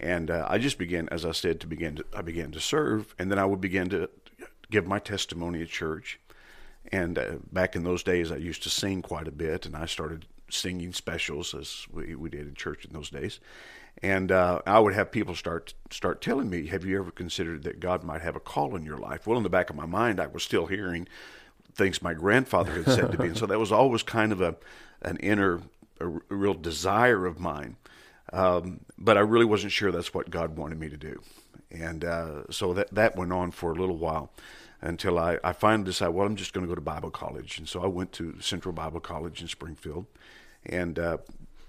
and 0.00 0.30
uh, 0.30 0.46
I 0.48 0.56
just 0.56 0.78
began, 0.78 1.06
as 1.10 1.26
I 1.26 1.32
said, 1.32 1.60
to 1.60 1.66
begin 1.66 1.96
to 1.96 2.04
I 2.14 2.22
began 2.22 2.50
to 2.52 2.60
serve, 2.60 3.14
and 3.18 3.30
then 3.30 3.38
I 3.38 3.44
would 3.44 3.60
begin 3.60 3.90
to 3.90 4.08
give 4.70 4.86
my 4.86 4.98
testimony 4.98 5.62
at 5.62 5.68
church. 5.68 6.18
And 6.92 7.18
uh, 7.18 7.34
back 7.52 7.74
in 7.74 7.84
those 7.84 8.02
days, 8.02 8.30
I 8.30 8.36
used 8.36 8.62
to 8.62 8.70
sing 8.70 9.02
quite 9.02 9.26
a 9.26 9.32
bit, 9.32 9.66
and 9.66 9.76
I 9.76 9.86
started 9.86 10.26
singing 10.48 10.92
specials 10.92 11.54
as 11.54 11.86
we, 11.90 12.14
we 12.14 12.30
did 12.30 12.46
in 12.46 12.54
church 12.54 12.84
in 12.84 12.92
those 12.92 13.10
days. 13.10 13.40
And 14.02 14.30
uh, 14.30 14.60
I 14.66 14.78
would 14.78 14.94
have 14.94 15.10
people 15.10 15.34
start 15.34 15.74
start 15.90 16.20
telling 16.20 16.50
me, 16.50 16.66
"Have 16.66 16.84
you 16.84 16.98
ever 16.98 17.10
considered 17.10 17.62
that 17.64 17.80
God 17.80 18.04
might 18.04 18.20
have 18.20 18.36
a 18.36 18.40
call 18.40 18.76
in 18.76 18.84
your 18.84 18.98
life?" 18.98 19.26
Well, 19.26 19.38
in 19.38 19.42
the 19.42 19.48
back 19.48 19.70
of 19.70 19.76
my 19.76 19.86
mind, 19.86 20.20
I 20.20 20.26
was 20.26 20.42
still 20.42 20.66
hearing 20.66 21.08
things 21.74 22.02
my 22.02 22.14
grandfather 22.14 22.72
had 22.72 22.94
said 22.94 23.12
to 23.12 23.18
me, 23.18 23.28
and 23.28 23.38
so 23.38 23.46
that 23.46 23.58
was 23.58 23.72
always 23.72 24.02
kind 24.02 24.32
of 24.32 24.40
a 24.42 24.56
an 25.00 25.16
inner, 25.18 25.62
a, 25.98 26.06
real 26.28 26.54
desire 26.54 27.24
of 27.24 27.40
mine. 27.40 27.76
Um, 28.32 28.80
but 28.98 29.16
I 29.16 29.20
really 29.20 29.44
wasn't 29.44 29.72
sure 29.72 29.90
that's 29.90 30.12
what 30.12 30.30
God 30.30 30.56
wanted 30.56 30.78
me 30.78 30.90
to 30.90 30.96
do 30.96 31.22
and 31.70 32.04
uh, 32.04 32.50
so 32.50 32.72
that 32.74 32.94
that 32.94 33.16
went 33.16 33.32
on 33.32 33.50
for 33.50 33.72
a 33.72 33.74
little 33.74 33.96
while 33.96 34.30
until 34.80 35.18
I, 35.18 35.38
I 35.42 35.52
finally 35.52 35.86
decided, 35.86 36.14
well, 36.14 36.26
I'm 36.26 36.36
just 36.36 36.52
going 36.52 36.64
to 36.64 36.68
go 36.68 36.74
to 36.74 36.80
Bible 36.80 37.10
college. 37.10 37.58
And 37.58 37.68
so 37.68 37.82
I 37.82 37.86
went 37.86 38.12
to 38.12 38.40
Central 38.40 38.72
Bible 38.72 39.00
College 39.00 39.40
in 39.40 39.48
Springfield 39.48 40.06
and 40.64 40.98
uh, 40.98 41.18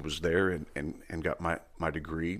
was 0.02 0.20
there 0.20 0.50
and, 0.50 0.66
and, 0.76 1.02
and 1.10 1.24
got 1.24 1.40
my, 1.40 1.60
my 1.80 1.90
degree. 1.90 2.40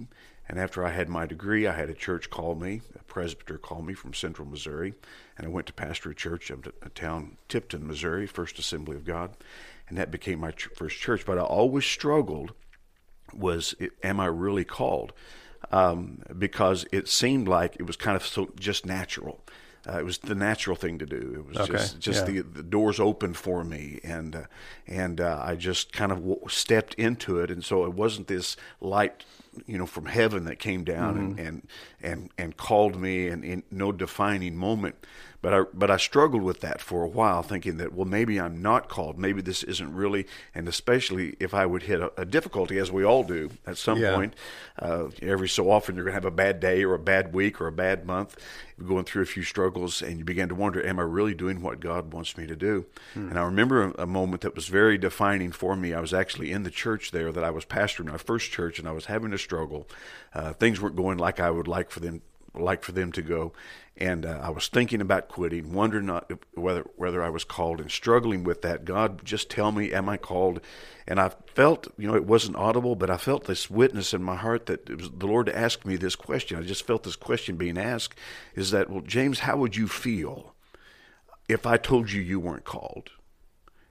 And 0.50 0.60
after 0.60 0.86
I 0.86 0.92
had 0.92 1.10
my 1.10 1.26
degree, 1.26 1.68
I 1.68 1.74
had 1.74 1.90
a 1.90 1.94
church 1.94 2.30
call 2.30 2.56
me, 2.56 2.82
a 2.98 3.04
presbyter 3.04 3.58
call 3.58 3.82
me 3.82 3.94
from 3.94 4.14
Central 4.14 4.48
Missouri, 4.48 4.94
and 5.38 5.46
I 5.46 5.50
went 5.50 5.68
to 5.68 5.74
pastor 5.74 6.12
a 6.12 6.16
church 6.16 6.50
of 6.50 6.72
a 6.82 6.90
town, 6.90 7.38
Tipton, 7.50 7.86
Missouri, 7.86 8.26
First 8.28 8.58
Assembly 8.58 8.96
of 8.96 9.04
God, 9.04 9.32
and 9.90 9.98
that 9.98 10.10
became 10.10 10.40
my 10.40 10.52
ch- 10.52 10.70
first 10.74 11.00
church. 11.00 11.26
But 11.26 11.38
I 11.38 11.42
always 11.42 11.86
struggled 11.86 12.54
was, 13.34 13.76
am 14.04 14.22
I 14.22 14.28
really 14.28 14.64
called? 14.64 15.12
Um, 15.72 16.22
because 16.38 16.86
it 16.92 17.08
seemed 17.08 17.48
like 17.48 17.76
it 17.78 17.84
was 17.84 17.96
kind 17.96 18.16
of 18.16 18.26
so 18.26 18.50
just 18.60 18.86
natural. 18.86 19.44
Uh, 19.88 20.00
it 20.00 20.04
was 20.04 20.18
the 20.18 20.36
natural 20.36 20.76
thing 20.76 21.00
to 21.00 21.06
do. 21.06 21.34
It 21.38 21.48
was 21.48 21.58
okay. 21.58 21.74
just 21.74 22.00
just 22.00 22.28
yeah. 22.28 22.42
the, 22.42 22.42
the 22.42 22.64
doors 22.64 23.00
opened 23.00 23.38
for 23.38 23.64
me, 23.64 24.00
and 24.04 24.36
uh, 24.36 24.44
and 24.86 25.22
uh, 25.22 25.42
I 25.42 25.56
just 25.56 25.94
kind 25.94 26.12
of 26.12 26.20
w- 26.20 26.42
stepped 26.50 26.94
into 26.96 27.40
it, 27.40 27.50
and 27.50 27.64
so 27.64 27.86
it 27.86 27.94
wasn't 27.94 28.28
this 28.28 28.58
light, 28.82 29.24
you 29.66 29.78
know, 29.78 29.86
from 29.86 30.08
heaven 30.08 30.44
that 30.46 30.60
came 30.60 30.84
down 30.84 31.16
mm-hmm. 31.16 31.40
and, 31.40 31.40
and 31.40 31.68
and 32.02 32.30
and 32.38 32.58
called 32.58 33.00
me, 33.00 33.28
and 33.28 33.46
in 33.46 33.64
no 33.72 33.94
defining 33.94 34.58
moment. 34.58 34.96
But 35.42 35.54
I 35.54 35.64
but 35.74 35.92
I 35.92 35.98
struggled 35.98 36.42
with 36.42 36.62
that 36.62 36.82
for 36.82 37.04
a 37.04 37.08
while, 37.08 37.44
thinking 37.44 37.78
that 37.78 37.94
well 37.94 38.08
maybe 38.08 38.40
I'm 38.40 38.62
not 38.62 38.90
called, 38.90 39.20
maybe 39.20 39.42
this 39.42 39.64
isn't 39.64 39.94
really, 39.94 40.26
and 40.56 40.68
especially 40.68 41.36
if 41.40 41.54
I 41.54 41.66
would 41.66 41.84
hit 41.84 42.02
a, 42.02 42.12
a 42.20 42.26
difficulty, 42.26 42.80
as 42.80 42.92
we 42.92 43.04
all 43.04 43.24
do 43.24 43.52
at 43.66 43.78
some 43.78 44.00
yeah. 44.00 44.16
point. 44.16 44.34
Uh, 44.80 45.10
every 45.22 45.50
so 45.50 45.72
often 45.72 45.96
you're 45.96 46.06
going 46.06 46.14
to 46.14 46.22
have 46.22 46.26
a 46.26 46.32
bad 46.32 46.60
day 46.60 46.84
or 46.84 46.94
a 46.94 47.00
bad 47.00 47.34
week 47.34 47.60
or 47.60 47.68
a 47.68 47.72
bad 47.72 48.06
month, 48.06 48.38
you're 48.78 48.88
going 48.88 49.06
through 49.06 49.24
a 49.24 49.26
few 49.26 49.44
struggles, 49.44 50.02
and 50.02 50.20
you 50.20 50.26
begin 50.26 50.50
to 50.50 50.56
wonder, 50.56 50.86
am 50.86 51.00
I 51.00 51.04
really 51.04 51.34
doing 51.34 51.62
what 51.62 51.80
God 51.80 52.14
wants 52.14 52.38
me 52.38 52.46
to 52.46 52.56
do? 52.56 52.86
Hmm. 53.14 53.30
And 53.30 53.40
I 53.40 53.44
remember 53.44 53.86
a, 53.86 54.04
a 54.04 54.06
moment 54.06 54.42
that 54.42 54.56
was 54.56 54.68
very 54.68 54.98
defining 54.98 55.52
for 55.52 55.76
me. 55.76 55.94
I 55.94 56.00
was 56.00 56.14
actually 56.14 56.52
in 56.52 56.64
the 56.64 56.72
church 56.72 57.12
there 57.12 57.32
that 57.32 57.44
I 57.44 57.50
was 57.50 57.66
pastoring 57.66 58.12
my 58.12 58.18
first 58.18 58.52
church, 58.52 58.78
and 58.78 58.88
I 58.88 58.92
was 58.92 59.06
having 59.06 59.34
a 59.34 59.38
struggle. 59.38 59.88
Uh, 60.34 60.54
things 60.54 60.80
weren't 60.80 60.96
going 60.96 61.18
like 61.18 61.40
I 61.40 61.50
would 61.50 61.68
like 61.68 61.90
for 61.90 62.00
them 62.00 62.22
like 62.60 62.84
for 62.84 62.92
them 62.92 63.12
to 63.14 63.22
go. 63.22 63.54
And 64.00 64.26
uh, 64.26 64.40
I 64.44 64.50
was 64.50 64.68
thinking 64.68 65.02
about 65.02 65.28
quitting, 65.28 65.74
wondering 65.74 66.06
not 66.06 66.32
whether 66.54 66.86
whether 66.96 67.24
I 67.24 67.30
was 67.30 67.44
called, 67.44 67.82
and 67.82 67.90
struggling 67.90 68.44
with 68.44 68.62
that. 68.62 68.86
God, 68.86 69.26
just 69.26 69.50
tell 69.50 69.72
me, 69.72 69.92
am 69.92 70.08
I 70.08 70.18
called? 70.18 70.62
And 71.08 71.20
I 71.20 71.32
felt, 71.56 71.88
you 71.98 72.08
know, 72.08 72.16
it 72.16 72.26
wasn't 72.26 72.58
audible, 72.58 72.96
but 72.96 73.10
I 73.10 73.18
felt 73.18 73.46
this 73.46 73.72
witness 73.72 74.14
in 74.14 74.22
my 74.22 74.36
heart 74.36 74.68
that 74.68 74.88
it 74.90 74.98
was 74.98 75.10
the 75.10 75.26
Lord 75.26 75.50
asked 75.50 75.86
me 75.86 75.96
this 75.96 76.16
question. 76.16 76.60
I 76.60 76.62
just 76.62 76.86
felt 76.86 77.04
this 77.04 77.16
question 77.16 77.56
being 77.56 77.78
asked: 77.78 78.20
Is 78.56 78.70
that, 78.70 78.90
well, 78.90 79.02
James, 79.02 79.40
how 79.40 79.58
would 79.58 79.76
you 79.76 79.88
feel 79.88 80.54
if 81.50 81.66
I 81.66 81.78
told 81.78 82.12
you 82.12 82.22
you 82.22 82.40
weren't 82.40 82.66
called? 82.66 83.10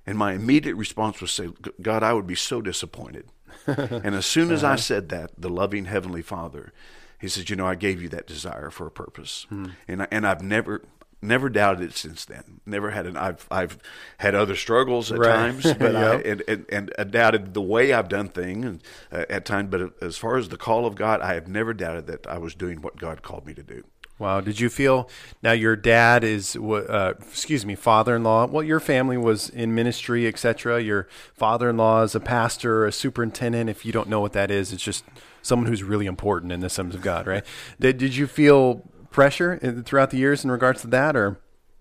And 0.06 0.16
my 0.16 0.34
immediate 0.34 0.76
response 0.76 1.20
was, 1.20 1.32
"Say, 1.32 1.48
God, 1.82 2.04
I 2.04 2.12
would 2.12 2.28
be 2.28 2.36
so 2.36 2.60
disappointed." 2.60 3.26
and 3.66 4.14
as 4.14 4.26
soon 4.26 4.52
as 4.52 4.62
uh-huh. 4.62 4.74
I 4.74 4.76
said 4.76 5.08
that, 5.08 5.32
the 5.36 5.50
loving 5.50 5.86
Heavenly 5.86 6.22
Father 6.22 6.72
he 7.18 7.28
says, 7.28 7.50
"You 7.50 7.56
know, 7.56 7.66
I 7.66 7.74
gave 7.74 8.02
you 8.02 8.08
that 8.10 8.26
desire 8.26 8.70
for 8.70 8.86
a 8.86 8.90
purpose, 8.90 9.46
hmm. 9.48 9.70
and 9.88 10.02
I, 10.02 10.08
and 10.10 10.26
I've 10.26 10.42
never." 10.42 10.82
Never 11.22 11.48
doubted 11.48 11.82
it 11.82 11.94
since 11.94 12.26
then. 12.26 12.60
Never 12.66 12.90
had 12.90 13.06
an. 13.06 13.16
I've 13.16 13.48
I've 13.50 13.78
had 14.18 14.34
other 14.34 14.54
struggles 14.54 15.10
at 15.10 15.18
right. 15.18 15.34
times, 15.34 15.62
but 15.78 15.94
yep. 15.94 15.96
I 15.96 16.28
and, 16.28 16.42
and, 16.46 16.66
and 16.68 16.92
I 16.98 17.04
doubted 17.04 17.54
the 17.54 17.62
way 17.62 17.94
I've 17.94 18.10
done 18.10 18.28
things 18.28 18.82
uh, 19.10 19.24
at 19.30 19.46
times. 19.46 19.70
But 19.70 20.02
as 20.02 20.18
far 20.18 20.36
as 20.36 20.50
the 20.50 20.58
call 20.58 20.84
of 20.84 20.94
God, 20.94 21.22
I 21.22 21.32
have 21.32 21.48
never 21.48 21.72
doubted 21.72 22.06
that 22.08 22.26
I 22.26 22.36
was 22.36 22.54
doing 22.54 22.82
what 22.82 22.98
God 22.98 23.22
called 23.22 23.46
me 23.46 23.54
to 23.54 23.62
do. 23.62 23.82
Wow. 24.18 24.40
Did 24.40 24.60
you 24.60 24.70
feel 24.70 25.10
now 25.42 25.52
your 25.52 25.76
dad 25.76 26.24
is, 26.24 26.56
uh, 26.56 27.14
excuse 27.18 27.66
me, 27.66 27.74
father 27.74 28.16
in 28.16 28.22
law? 28.24 28.46
Well, 28.46 28.62
your 28.62 28.80
family 28.80 29.18
was 29.18 29.50
in 29.50 29.74
ministry, 29.74 30.26
etc. 30.26 30.82
Your 30.82 31.06
father 31.34 31.68
in 31.68 31.76
law 31.76 32.02
is 32.02 32.14
a 32.14 32.20
pastor, 32.20 32.86
a 32.86 32.92
superintendent. 32.92 33.68
If 33.68 33.84
you 33.84 33.92
don't 33.92 34.08
know 34.08 34.20
what 34.20 34.32
that 34.32 34.50
is, 34.50 34.72
it's 34.72 34.82
just 34.82 35.04
someone 35.42 35.68
who's 35.68 35.82
really 35.82 36.06
important 36.06 36.50
in 36.50 36.60
the 36.60 36.70
sons 36.70 36.94
of 36.94 37.02
God, 37.02 37.26
right? 37.26 37.44
did, 37.80 37.98
did 37.98 38.16
you 38.16 38.26
feel 38.26 38.82
pressure 39.10 39.58
throughout 39.84 40.10
the 40.10 40.18
years 40.18 40.44
in 40.44 40.50
regards 40.50 40.80
to 40.80 40.86
that, 40.88 41.14
or 41.14 41.38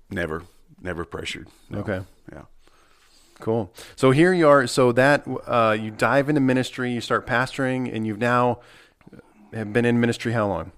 never, 0.09 0.43
never 0.81 1.05
pressured? 1.05 1.47
No. 1.69 1.79
Okay, 1.79 2.01
yeah, 2.33 2.43
cool. 3.39 3.71
So 3.95 4.11
here 4.11 4.33
you 4.33 4.49
are. 4.49 4.67
So 4.67 4.91
that 4.91 5.25
uh, 5.47 5.77
you 5.79 5.89
dive 5.89 6.27
into 6.27 6.41
ministry, 6.41 6.91
you 6.91 6.99
start 6.99 7.25
pastoring, 7.25 7.93
and 7.93 8.05
you've 8.05 8.19
now 8.19 8.59
have 9.53 9.71
been 9.71 9.85
in 9.85 10.01
ministry 10.01 10.33
how 10.33 10.47
long? 10.47 10.73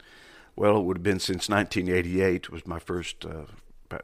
Well, 0.58 0.78
it 0.78 0.84
would 0.84 0.98
have 0.98 1.04
been 1.04 1.20
since 1.20 1.48
1988 1.48 2.50
was 2.50 2.66
my 2.66 2.80
first 2.80 3.24
uh, 3.24 3.46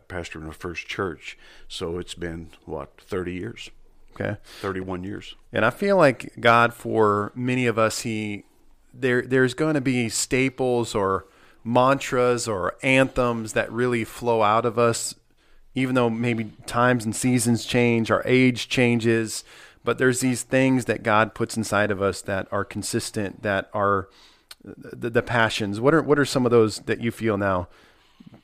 pastor 0.08 0.40
in 0.40 0.46
the 0.46 0.54
first 0.54 0.88
church. 0.88 1.38
So 1.68 1.98
it's 1.98 2.14
been 2.14 2.52
what 2.66 2.92
30 3.02 3.34
years. 3.34 3.72
Okay. 4.14 4.38
31 4.62 5.04
years. 5.04 5.36
And 5.52 5.66
I 5.66 5.72
feel 5.72 5.98
like 5.98 6.32
God, 6.40 6.74
for 6.74 7.32
many 7.36 7.66
of 7.66 7.80
us, 7.80 8.02
He 8.02 8.46
there 8.94 9.24
there's 9.24 9.56
going 9.56 9.74
to 9.74 9.82
be 9.82 10.08
staples 10.08 10.94
or 10.94 11.26
mantras 11.64 12.48
or 12.48 12.76
anthems 12.84 13.54
that 13.54 13.72
really 13.72 14.04
flow 14.04 14.44
out 14.44 14.66
of 14.66 14.78
us, 14.78 15.16
even 15.74 15.96
though 15.96 16.12
maybe 16.12 16.52
times 16.68 17.04
and 17.04 17.16
seasons 17.16 17.66
change, 17.66 18.12
our 18.12 18.22
age 18.28 18.70
changes. 18.70 19.44
But 19.84 19.98
there's 19.98 20.20
these 20.20 20.44
things 20.44 20.86
that 20.86 21.02
God 21.02 21.34
puts 21.34 21.58
inside 21.58 21.90
of 21.90 22.00
us 22.00 22.22
that 22.22 22.48
are 22.52 22.64
consistent, 22.64 23.42
that 23.42 23.72
are 23.74 24.08
the, 24.64 25.10
the 25.10 25.22
passions. 25.22 25.80
What 25.80 25.94
are 25.94 26.02
what 26.02 26.20
are 26.20 26.26
some 26.26 26.46
of 26.46 26.52
those 26.52 26.80
that 26.80 27.02
you 27.02 27.12
feel 27.12 27.38
now, 27.38 27.68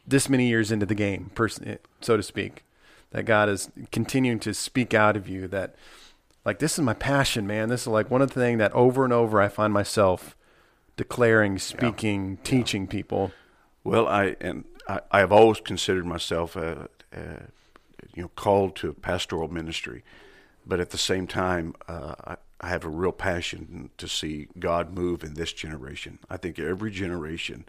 this 0.08 0.30
many 0.30 0.48
years 0.48 0.72
into 0.72 0.86
the 0.86 0.96
game, 0.96 1.32
so 2.02 2.18
to 2.18 2.24
speak, 2.24 2.64
that 3.12 3.24
God 3.24 3.50
is 3.50 3.70
continuing 3.92 4.40
to 4.40 4.54
speak 4.54 4.94
out 4.94 5.16
of 5.16 5.28
you 5.28 5.48
that 5.48 5.76
like 6.46 6.60
this 6.60 6.74
is 6.74 6.84
my 6.84 6.94
passion, 6.94 7.46
man. 7.48 7.70
This 7.70 7.82
is 7.82 7.88
like 7.88 8.10
one 8.10 8.22
of 8.22 8.34
the 8.34 8.40
things 8.40 8.60
that 8.60 8.74
over 8.74 9.04
and 9.04 9.14
over 9.14 9.42
I 9.42 9.48
find 9.48 9.74
myself 9.74 10.36
declaring, 10.98 11.58
speaking, 11.58 12.32
yeah. 12.32 12.38
teaching 12.44 12.84
yeah. 12.84 12.90
people. 12.90 13.32
Well, 13.84 14.08
I 14.08 14.36
and 14.42 14.66
I, 14.88 15.02
I 15.12 15.20
have 15.20 15.32
always 15.32 15.60
considered 15.60 16.06
myself 16.06 16.56
a, 16.56 16.90
a, 17.14 17.20
you 18.14 18.24
know 18.24 18.32
called 18.36 18.76
to 18.78 18.94
pastoral 18.94 19.48
ministry, 19.48 20.04
but 20.66 20.80
at 20.80 20.90
the 20.90 20.98
same 20.98 21.28
time, 21.28 21.76
uh, 21.88 22.16
I, 22.26 22.36
I 22.62 22.70
have 22.70 22.84
a 22.84 22.90
real 22.90 23.12
passion 23.12 23.90
to 23.98 24.08
see 24.08 24.48
God 24.58 24.94
move 24.94 25.24
in 25.24 25.36
this 25.36 25.54
generation. 25.54 26.20
I 26.30 26.38
think 26.38 26.60
every 26.60 26.92
generation 26.92 27.66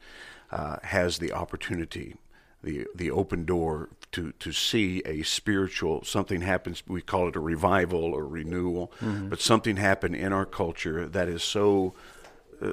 uh, 0.50 0.76
has 0.82 1.18
the 1.18 1.32
opportunity, 1.32 2.16
the 2.62 2.86
the 2.94 3.10
open 3.10 3.44
door 3.44 3.90
to 4.12 4.32
to 4.32 4.52
see 4.52 5.02
a 5.04 5.22
spiritual 5.22 6.02
something 6.04 6.40
happens. 6.40 6.82
We 6.86 7.02
call 7.02 7.28
it 7.28 7.36
a 7.36 7.40
revival 7.40 8.02
or 8.02 8.26
renewal, 8.26 8.92
mm-hmm. 9.00 9.28
but 9.28 9.40
something 9.40 9.76
happened 9.76 10.16
in 10.16 10.32
our 10.32 10.46
culture 10.46 11.06
that 11.08 11.28
is 11.28 11.42
so 11.42 11.94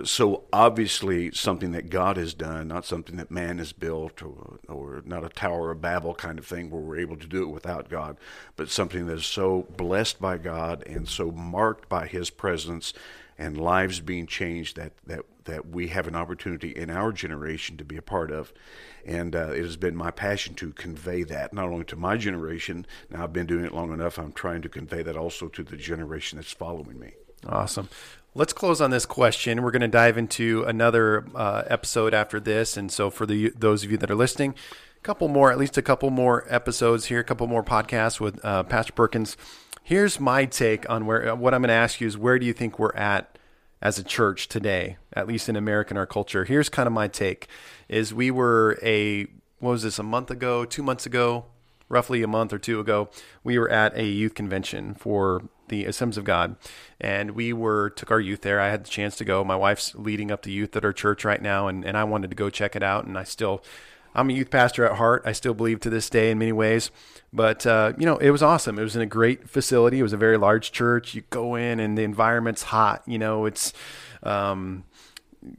so 0.03 0.43
obviously 0.51 1.31
something 1.31 1.71
that 1.71 1.89
God 1.89 2.17
has 2.17 2.33
done, 2.33 2.67
not 2.67 2.85
something 2.85 3.15
that 3.17 3.31
man 3.31 3.57
has 3.57 3.71
built, 3.71 4.21
or, 4.21 4.59
or 4.67 5.01
not 5.05 5.23
a 5.23 5.29
Tower 5.29 5.71
of 5.71 5.81
Babel 5.81 6.13
kind 6.13 6.37
of 6.37 6.45
thing 6.45 6.69
where 6.69 6.81
we're 6.81 6.99
able 6.99 7.17
to 7.17 7.27
do 7.27 7.43
it 7.43 7.53
without 7.53 7.89
God, 7.89 8.17
but 8.55 8.69
something 8.69 9.05
that 9.07 9.19
is 9.19 9.25
so 9.25 9.67
blessed 9.77 10.19
by 10.19 10.37
God 10.37 10.83
and 10.85 11.07
so 11.07 11.31
marked 11.31 11.87
by 11.87 12.07
His 12.07 12.29
presence 12.29 12.93
and 13.37 13.57
lives 13.57 13.99
being 13.99 14.25
changed 14.25 14.75
that 14.75 14.93
that 15.05 15.21
that 15.45 15.69
we 15.69 15.87
have 15.87 16.07
an 16.07 16.15
opportunity 16.15 16.71
in 16.71 16.89
our 16.89 17.13
generation 17.13 17.77
to 17.77 17.85
be 17.85 17.95
a 17.95 18.01
part 18.01 18.31
of, 18.31 18.51
and 19.05 19.35
uh, 19.35 19.51
it 19.51 19.61
has 19.61 19.77
been 19.77 19.95
my 19.95 20.11
passion 20.11 20.53
to 20.55 20.73
convey 20.73 21.23
that 21.23 21.53
not 21.53 21.69
only 21.69 21.85
to 21.85 21.95
my 21.95 22.17
generation. 22.17 22.85
Now 23.09 23.23
I've 23.23 23.33
been 23.33 23.45
doing 23.45 23.63
it 23.63 23.73
long 23.73 23.93
enough. 23.93 24.17
I'm 24.17 24.33
trying 24.33 24.61
to 24.63 24.69
convey 24.69 25.01
that 25.03 25.15
also 25.15 25.47
to 25.47 25.63
the 25.63 25.77
generation 25.77 26.37
that's 26.37 26.51
following 26.51 26.99
me. 26.99 27.13
Awesome. 27.45 27.87
Let's 28.37 28.53
close 28.53 28.81
on 28.81 28.91
this 28.91 29.07
question. 29.07 29.63
We're 29.63 29.71
going 29.71 29.81
to 29.81 29.87
dive 29.87 30.15
into 30.15 30.63
another 30.67 31.25
uh, 31.33 31.63
episode 31.65 32.13
after 32.13 32.39
this, 32.39 32.77
and 32.77 32.91
so 32.91 33.09
for 33.09 33.25
the 33.25 33.51
those 33.57 33.83
of 33.83 33.89
you 33.89 33.97
that 33.97 34.11
are 34.11 34.15
listening, 34.15 34.53
a 34.95 35.01
couple 35.01 35.27
more, 35.27 35.51
at 35.51 35.57
least 35.57 35.75
a 35.75 35.81
couple 35.81 36.11
more 36.11 36.45
episodes 36.47 37.07
here, 37.07 37.19
a 37.19 37.23
couple 37.23 37.47
more 37.47 37.63
podcasts 37.63 38.19
with 38.19 38.39
uh, 38.45 38.61
Pastor 38.61 38.93
Perkins. 38.93 39.37
Here's 39.81 40.19
my 40.19 40.45
take 40.45 40.87
on 40.87 41.07
where 41.07 41.35
what 41.35 41.55
I'm 41.55 41.61
going 41.61 41.69
to 41.69 41.73
ask 41.73 41.99
you 41.99 42.05
is 42.05 42.15
where 42.15 42.37
do 42.37 42.45
you 42.45 42.53
think 42.53 42.77
we're 42.77 42.93
at 42.93 43.39
as 43.81 43.97
a 43.97 44.03
church 44.03 44.47
today, 44.47 44.97
at 45.13 45.27
least 45.27 45.49
in 45.49 45.55
American 45.55 45.97
our 45.97 46.05
culture? 46.05 46.45
Here's 46.45 46.69
kind 46.69 46.85
of 46.85 46.93
my 46.93 47.07
take: 47.07 47.47
is 47.89 48.13
we 48.13 48.29
were 48.29 48.77
a 48.83 49.25
what 49.57 49.71
was 49.71 49.81
this 49.81 49.97
a 49.97 50.03
month 50.03 50.29
ago, 50.29 50.63
two 50.63 50.83
months 50.83 51.07
ago, 51.07 51.45
roughly 51.89 52.21
a 52.21 52.27
month 52.27 52.53
or 52.53 52.59
two 52.59 52.79
ago, 52.79 53.09
we 53.43 53.57
were 53.57 53.69
at 53.71 53.97
a 53.97 54.05
youth 54.05 54.35
convention 54.35 54.93
for 54.93 55.41
the 55.69 55.85
Assemblies 55.85 56.17
of 56.17 56.23
God, 56.23 56.55
and 56.99 57.31
we 57.31 57.53
were 57.53 57.89
took 57.91 58.11
our 58.11 58.19
youth 58.19 58.41
there. 58.41 58.59
I 58.59 58.69
had 58.69 58.85
the 58.85 58.89
chance 58.89 59.15
to 59.17 59.25
go. 59.25 59.43
My 59.43 59.55
wife's 59.55 59.95
leading 59.95 60.31
up 60.31 60.43
the 60.43 60.51
youth 60.51 60.75
at 60.75 60.85
our 60.85 60.93
church 60.93 61.25
right 61.25 61.41
now, 61.41 61.67
and, 61.67 61.85
and 61.85 61.97
I 61.97 62.03
wanted 62.03 62.29
to 62.31 62.35
go 62.35 62.49
check 62.49 62.75
it 62.75 62.83
out. 62.83 63.05
And 63.05 63.17
I 63.17 63.23
still, 63.23 63.63
I'm 64.15 64.29
a 64.29 64.33
youth 64.33 64.49
pastor 64.49 64.85
at 64.85 64.97
heart. 64.97 65.23
I 65.25 65.31
still 65.31 65.53
believe 65.53 65.79
to 65.81 65.89
this 65.89 66.09
day 66.09 66.31
in 66.31 66.39
many 66.39 66.51
ways. 66.51 66.91
But 67.33 67.65
uh, 67.65 67.93
you 67.97 68.05
know, 68.05 68.17
it 68.17 68.29
was 68.29 68.41
awesome. 68.41 68.79
It 68.79 68.83
was 68.83 68.95
in 68.95 69.01
a 69.01 69.07
great 69.07 69.49
facility. 69.49 69.99
It 69.99 70.03
was 70.03 70.13
a 70.13 70.17
very 70.17 70.37
large 70.37 70.71
church. 70.71 71.13
You 71.13 71.23
go 71.29 71.55
in, 71.55 71.79
and 71.79 71.97
the 71.97 72.03
environment's 72.03 72.63
hot. 72.63 73.03
You 73.05 73.19
know, 73.19 73.45
it's 73.45 73.73
um, 74.23 74.85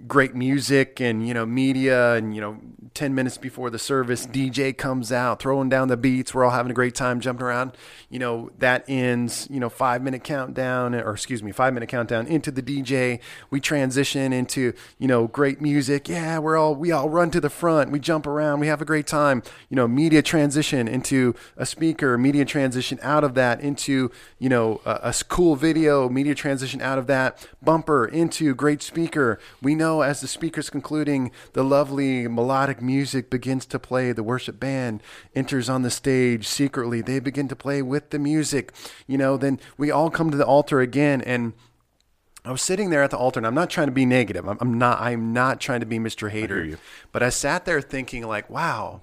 great 0.07 0.35
music 0.35 1.01
and 1.01 1.27
you 1.27 1.33
know 1.33 1.47
media 1.47 2.15
and 2.15 2.35
you 2.35 2.41
know 2.41 2.59
10 2.95 3.15
minutes 3.15 3.39
before 3.39 3.71
the 3.71 3.79
service 3.79 4.27
dj 4.27 4.77
comes 4.77 5.13
out 5.13 5.41
throwing 5.41 5.69
down 5.69 5.89
the 5.89 5.97
beats. 5.97 6.35
We're 6.35 6.45
all 6.45 6.51
having 6.51 6.71
a 6.71 6.75
great 6.75 6.95
time 6.95 7.21
jumping 7.21 7.45
around. 7.47 7.73
You 8.11 8.19
know 8.19 8.51
that 8.59 8.85
ends 8.89 9.47
you 9.51 9.61
know 9.61 9.69
five 9.69 10.03
minute 10.03 10.25
countdown 10.25 10.95
or 10.95 11.13
excuse 11.13 11.43
me 11.43 11.53
five 11.53 11.73
minute 11.75 11.89
countdown 11.89 12.27
into 12.27 12.51
the 12.51 12.63
dj 12.63 13.21
we 13.51 13.61
transition 13.61 14.33
into 14.33 14.73
you 14.99 15.07
know 15.07 15.29
great 15.29 15.61
music. 15.61 16.09
Yeah 16.09 16.39
we're 16.39 16.57
all 16.57 16.75
we 16.75 16.91
all 16.91 17.09
run 17.09 17.31
to 17.31 17.41
the 17.41 17.51
front. 17.51 17.91
We 17.91 18.01
jump 18.01 18.27
around. 18.27 18.61
We 18.61 18.67
have 18.67 18.83
a 18.83 18.87
great 18.87 19.07
time. 19.07 19.43
You 19.69 19.77
know 19.77 19.87
media 19.87 20.23
transition 20.23 20.89
into 20.89 21.35
a 21.57 21.65
speaker 21.65 22.19
media 22.19 22.45
transition 22.45 22.99
out 23.03 23.23
of 23.23 23.35
that 23.35 23.61
into 23.61 24.11
you 24.41 24.49
know 24.49 24.81
a, 24.85 25.01
a 25.05 25.15
cool 25.29 25.55
video 25.55 26.09
media 26.09 26.35
transition 26.35 26.83
out 26.83 26.99
of 26.99 27.07
that 27.07 27.47
bumper 27.63 28.07
into 28.07 28.55
great 28.55 28.83
speaker. 28.83 29.39
We 29.63 29.68
know 29.75 30.03
as 30.03 30.21
the 30.21 30.29
speaker's 30.29 30.71
concluding, 30.71 31.31
the 31.53 31.65
lovely 31.65 32.29
melodic 32.29 32.81
music 32.81 33.31
begins 33.31 33.67
to 33.67 33.79
play. 33.79 34.13
The 34.13 34.23
worship 34.23 34.61
band 34.61 35.03
enters 35.35 35.69
on 35.69 35.83
the 35.83 35.91
stage 35.91 36.47
secretly. 36.47 37.01
They 37.01 37.21
begin 37.21 37.49
to 37.49 37.57
play 37.57 37.83
with 37.83 38.11
the 38.11 38.19
music. 38.19 38.73
You 39.07 39.19
know, 39.19 39.37
then 39.37 39.61
we 39.77 39.91
all 39.91 40.11
come 40.11 40.31
to 40.31 40.37
the 40.37 40.47
altar 40.47 40.81
again 40.81 41.21
and 41.23 41.53
I 42.45 42.51
was 42.51 42.63
sitting 42.63 42.89
there 42.89 43.03
at 43.03 43.11
the 43.11 43.19
altar, 43.19 43.41
and 43.41 43.47
I'm 43.47 43.55
not 43.55 43.69
trying 43.69 43.89
to 43.89 43.93
be 43.93 44.07
negative. 44.07 44.49
I'm, 44.49 44.57
I'm 44.61 44.79
not. 44.79 45.01
I'm 45.03 45.35
not 45.35 45.61
trying 45.61 45.81
to 45.81 45.87
be 45.87 45.99
Mr. 45.99 46.31
Hater. 46.31 46.65
I 46.73 46.77
but 47.13 47.23
I 47.23 47.29
sat 47.29 47.67
there 47.67 47.83
thinking, 47.83 48.27
like, 48.27 48.49
wow, 48.49 49.03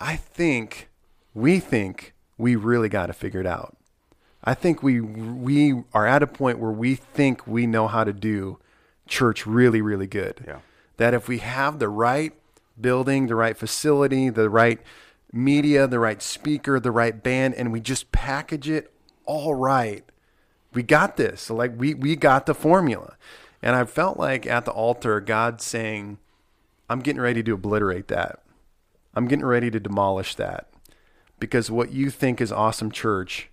I 0.00 0.16
think 0.16 0.88
we 1.32 1.60
think 1.60 2.12
we 2.38 2.56
really 2.56 2.88
got 2.88 3.06
to 3.06 3.12
figure 3.12 3.40
it 3.40 3.46
out. 3.46 3.76
I 4.42 4.54
think 4.54 4.82
we 4.82 5.00
we 5.00 5.84
are 5.94 6.06
at 6.06 6.22
a 6.22 6.26
point 6.26 6.58
where 6.58 6.72
we 6.72 6.96
think 6.96 7.46
we 7.46 7.66
know 7.66 7.86
how 7.86 8.02
to 8.02 8.12
do 8.12 8.58
church 9.12 9.46
really, 9.46 9.80
really 9.82 10.06
good. 10.06 10.42
Yeah. 10.46 10.60
That 10.96 11.14
if 11.14 11.28
we 11.28 11.38
have 11.38 11.78
the 11.78 11.88
right 11.88 12.32
building, 12.80 13.26
the 13.26 13.34
right 13.34 13.56
facility, 13.56 14.30
the 14.30 14.50
right 14.50 14.80
media, 15.32 15.86
the 15.86 15.98
right 15.98 16.22
speaker, 16.22 16.80
the 16.80 16.90
right 16.90 17.22
band, 17.22 17.54
and 17.54 17.70
we 17.72 17.80
just 17.80 18.10
package 18.10 18.68
it 18.68 18.92
all 19.24 19.54
right, 19.54 20.04
we 20.72 20.82
got 20.82 21.16
this. 21.16 21.42
So 21.42 21.54
like 21.54 21.72
we 21.76 21.94
we 21.94 22.16
got 22.16 22.46
the 22.46 22.54
formula. 22.54 23.16
And 23.62 23.76
I 23.76 23.84
felt 23.84 24.18
like 24.18 24.44
at 24.46 24.64
the 24.64 24.72
altar, 24.72 25.20
God 25.20 25.60
saying, 25.60 26.18
I'm 26.90 26.98
getting 26.98 27.22
ready 27.22 27.44
to 27.44 27.54
obliterate 27.54 28.08
that. 28.08 28.42
I'm 29.14 29.28
getting 29.28 29.44
ready 29.44 29.70
to 29.70 29.78
demolish 29.78 30.34
that. 30.34 30.68
Because 31.38 31.70
what 31.70 31.92
you 31.92 32.10
think 32.10 32.40
is 32.40 32.50
awesome 32.50 32.90
church 32.90 33.50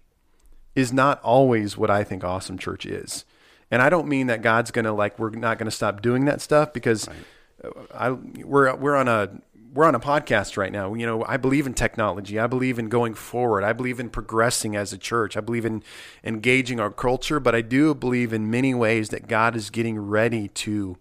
is 0.74 0.92
not 0.92 1.22
always 1.22 1.78
what 1.78 1.92
I 1.92 2.04
think 2.04 2.24
awesome 2.24 2.58
church 2.58 2.88
is. 2.88 3.24
And 3.72 3.82
I 3.82 3.90
don't 3.90 4.08
mean 4.08 4.28
that 4.28 4.42
God's 4.42 4.72
going 4.72 4.86
to 4.86 4.94
like 4.94 5.20
we're 5.20 5.30
not 5.30 5.58
going 5.58 5.66
to 5.66 5.76
stop 5.76 6.02
doing 6.02 6.26
that 6.26 6.42
stuff 6.42 6.74
because 6.74 7.08
right. 7.08 7.74
I 7.94 8.12
we're 8.12 8.76
we're 8.76 8.96
on 8.96 9.08
a 9.08 9.42
we're 9.74 9.86
on 9.86 9.96
a 9.96 10.00
podcast 10.00 10.58
right 10.58 10.72
now. 10.72 10.94
You 10.94 11.06
know, 11.06 11.24
I 11.28 11.38
believe 11.38 11.68
in 11.68 11.74
technology. 11.74 12.40
I 12.40 12.48
believe 12.48 12.80
in 12.80 12.90
going 12.90 13.14
forward. 13.14 13.64
I 13.64 13.74
believe 13.74 14.00
in 14.00 14.10
progressing 14.10 14.76
as 14.76 14.92
a 14.94 14.98
church. 14.98 15.38
I 15.38 15.42
believe 15.42 15.66
in 15.66 15.84
engaging 16.24 16.80
our 16.80 16.90
culture, 16.90 17.40
but 17.40 17.54
I 17.54 17.62
do 17.62 17.94
believe 17.94 18.34
in 18.34 18.50
many 18.50 18.74
ways 18.74 19.10
that 19.10 19.28
God 19.28 19.56
is 19.56 19.70
getting 19.70 20.00
ready 20.00 20.48
to 20.50 20.98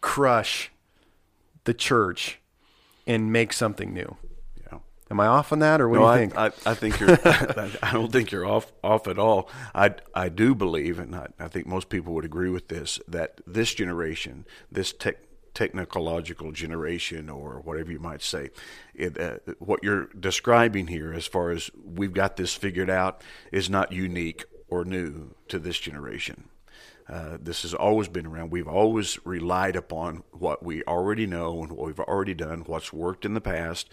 crush 0.00 0.70
the 1.64 1.74
church 1.74 2.40
and 3.06 3.32
make 3.32 3.52
something 3.52 3.92
new. 3.92 4.16
Am 5.14 5.20
I 5.20 5.28
off 5.28 5.52
on 5.52 5.60
that, 5.60 5.80
or 5.80 5.88
what 5.88 6.00
no, 6.00 6.12
do 6.12 6.20
you 6.20 6.26
think? 6.26 6.36
I, 6.36 6.46
I 6.68 6.74
think 6.74 6.98
you're. 6.98 7.10
I 7.84 7.92
don't 7.92 8.10
think 8.10 8.32
you're 8.32 8.44
off 8.44 8.72
off 8.82 9.06
at 9.06 9.16
all. 9.16 9.48
I 9.72 9.94
I 10.12 10.28
do 10.28 10.56
believe, 10.56 10.98
and 10.98 11.14
I, 11.14 11.28
I 11.38 11.46
think 11.46 11.68
most 11.68 11.88
people 11.88 12.14
would 12.14 12.24
agree 12.24 12.50
with 12.50 12.66
this, 12.66 12.98
that 13.06 13.40
this 13.46 13.72
generation, 13.72 14.44
this 14.72 14.92
tech 14.92 15.18
technological 15.54 16.50
generation 16.50 17.30
or 17.30 17.60
whatever 17.60 17.92
you 17.92 18.00
might 18.00 18.22
say. 18.22 18.50
It, 18.92 19.16
uh, 19.20 19.36
what 19.60 19.84
you're 19.84 20.06
describing 20.18 20.88
here, 20.88 21.12
as 21.12 21.28
far 21.28 21.52
as 21.52 21.70
we've 21.84 22.12
got 22.12 22.36
this 22.36 22.52
figured 22.52 22.90
out, 22.90 23.22
is 23.52 23.70
not 23.70 23.92
unique 23.92 24.44
or 24.66 24.84
new 24.84 25.36
to 25.46 25.60
this 25.60 25.78
generation. 25.78 26.48
Uh, 27.08 27.36
this 27.40 27.62
has 27.62 27.72
always 27.72 28.08
been 28.08 28.26
around. 28.26 28.50
We've 28.50 28.66
always 28.66 29.24
relied 29.24 29.76
upon 29.76 30.24
what 30.32 30.64
we 30.64 30.82
already 30.84 31.26
know 31.26 31.62
and 31.62 31.70
what 31.70 31.86
we've 31.86 32.00
already 32.00 32.34
done, 32.34 32.64
what's 32.66 32.92
worked 32.92 33.24
in 33.24 33.34
the 33.34 33.40
past, 33.40 33.88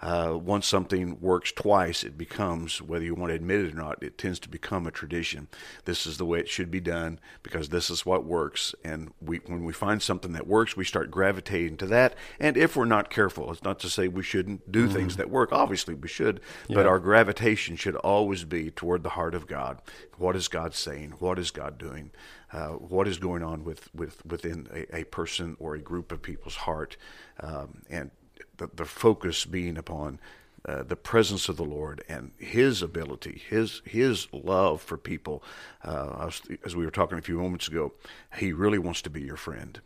uh, 0.00 0.38
once 0.40 0.66
something 0.66 1.18
works 1.20 1.52
twice, 1.52 2.04
it 2.04 2.18
becomes, 2.18 2.82
whether 2.82 3.04
you 3.04 3.14
want 3.14 3.30
to 3.30 3.36
admit 3.36 3.60
it 3.60 3.72
or 3.72 3.76
not, 3.76 4.02
it 4.02 4.18
tends 4.18 4.38
to 4.40 4.48
become 4.48 4.86
a 4.86 4.90
tradition. 4.90 5.48
This 5.84 6.06
is 6.06 6.18
the 6.18 6.26
way 6.26 6.38
it 6.38 6.48
should 6.48 6.70
be 6.70 6.80
done 6.80 7.18
because 7.42 7.70
this 7.70 7.88
is 7.88 8.04
what 8.04 8.24
works. 8.24 8.74
And 8.84 9.12
we, 9.20 9.38
when 9.46 9.64
we 9.64 9.72
find 9.72 10.02
something 10.02 10.32
that 10.32 10.46
works, 10.46 10.76
we 10.76 10.84
start 10.84 11.10
gravitating 11.10 11.78
to 11.78 11.86
that. 11.86 12.14
And 12.38 12.56
if 12.56 12.76
we're 12.76 12.84
not 12.84 13.08
careful, 13.08 13.50
it's 13.50 13.62
not 13.62 13.78
to 13.80 13.88
say 13.88 14.08
we 14.08 14.22
shouldn't 14.22 14.70
do 14.70 14.86
mm. 14.86 14.92
things 14.92 15.16
that 15.16 15.30
work. 15.30 15.50
Obviously, 15.52 15.94
we 15.94 16.08
should, 16.08 16.40
yeah. 16.68 16.74
but 16.74 16.86
our 16.86 16.98
gravitation 16.98 17.76
should 17.76 17.96
always 17.96 18.44
be 18.44 18.70
toward 18.70 19.02
the 19.02 19.10
heart 19.10 19.34
of 19.34 19.46
God. 19.46 19.80
What 20.18 20.36
is 20.36 20.48
God 20.48 20.74
saying? 20.74 21.14
What 21.18 21.38
is 21.38 21.50
God 21.50 21.78
doing? 21.78 22.10
Uh, 22.52 22.68
what 22.68 23.08
is 23.08 23.18
going 23.18 23.42
on 23.42 23.64
with, 23.64 23.92
with 23.94 24.24
within 24.24 24.68
a, 24.72 25.00
a, 25.00 25.04
person 25.04 25.56
or 25.58 25.74
a 25.74 25.80
group 25.80 26.12
of 26.12 26.22
people's 26.22 26.54
heart? 26.54 26.96
Um, 27.40 27.82
and 27.90 28.10
the, 28.56 28.68
the 28.74 28.84
focus 28.84 29.44
being 29.44 29.76
upon 29.76 30.18
uh, 30.66 30.82
the 30.82 30.96
presence 30.96 31.48
of 31.48 31.56
the 31.56 31.64
Lord 31.64 32.02
and 32.08 32.32
His 32.38 32.82
ability, 32.82 33.42
His 33.48 33.82
His 33.84 34.26
love 34.32 34.82
for 34.82 34.96
people. 34.96 35.42
Uh, 35.84 36.28
as 36.64 36.74
we 36.74 36.84
were 36.84 36.90
talking 36.90 37.18
a 37.18 37.22
few 37.22 37.38
moments 37.38 37.68
ago, 37.68 37.92
He 38.36 38.52
really 38.52 38.78
wants 38.78 39.00
to 39.02 39.10
be 39.10 39.22
your 39.22 39.36
friend. 39.36 39.80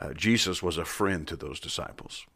Uh, 0.00 0.12
Jesus 0.12 0.62
was 0.62 0.78
a 0.78 0.84
friend 0.84 1.28
to 1.28 1.36
those 1.36 1.60
disciples, 1.60 2.26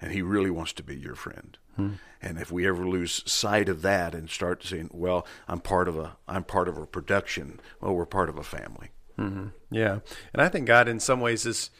and 0.00 0.12
He 0.12 0.20
really 0.20 0.50
wants 0.50 0.74
to 0.74 0.82
be 0.82 0.96
your 0.96 1.14
friend. 1.14 1.56
Hmm. 1.76 1.92
And 2.20 2.38
if 2.38 2.52
we 2.52 2.66
ever 2.66 2.86
lose 2.86 3.22
sight 3.30 3.68
of 3.68 3.80
that 3.82 4.14
and 4.14 4.28
start 4.28 4.62
saying, 4.62 4.90
"Well, 4.92 5.26
I'm 5.46 5.60
part 5.60 5.88
of 5.88 5.96
a 5.96 6.16
I'm 6.26 6.44
part 6.44 6.68
of 6.68 6.76
a 6.76 6.86
production," 6.86 7.60
well, 7.80 7.94
we're 7.94 8.04
part 8.04 8.28
of 8.28 8.36
a 8.36 8.44
family. 8.44 8.90
Mm-hmm. 9.18 9.46
Yeah, 9.70 10.00
and 10.32 10.42
I 10.42 10.48
think 10.48 10.66
God, 10.66 10.86
in 10.86 11.00
some 11.00 11.20
ways, 11.20 11.46
is 11.46 11.70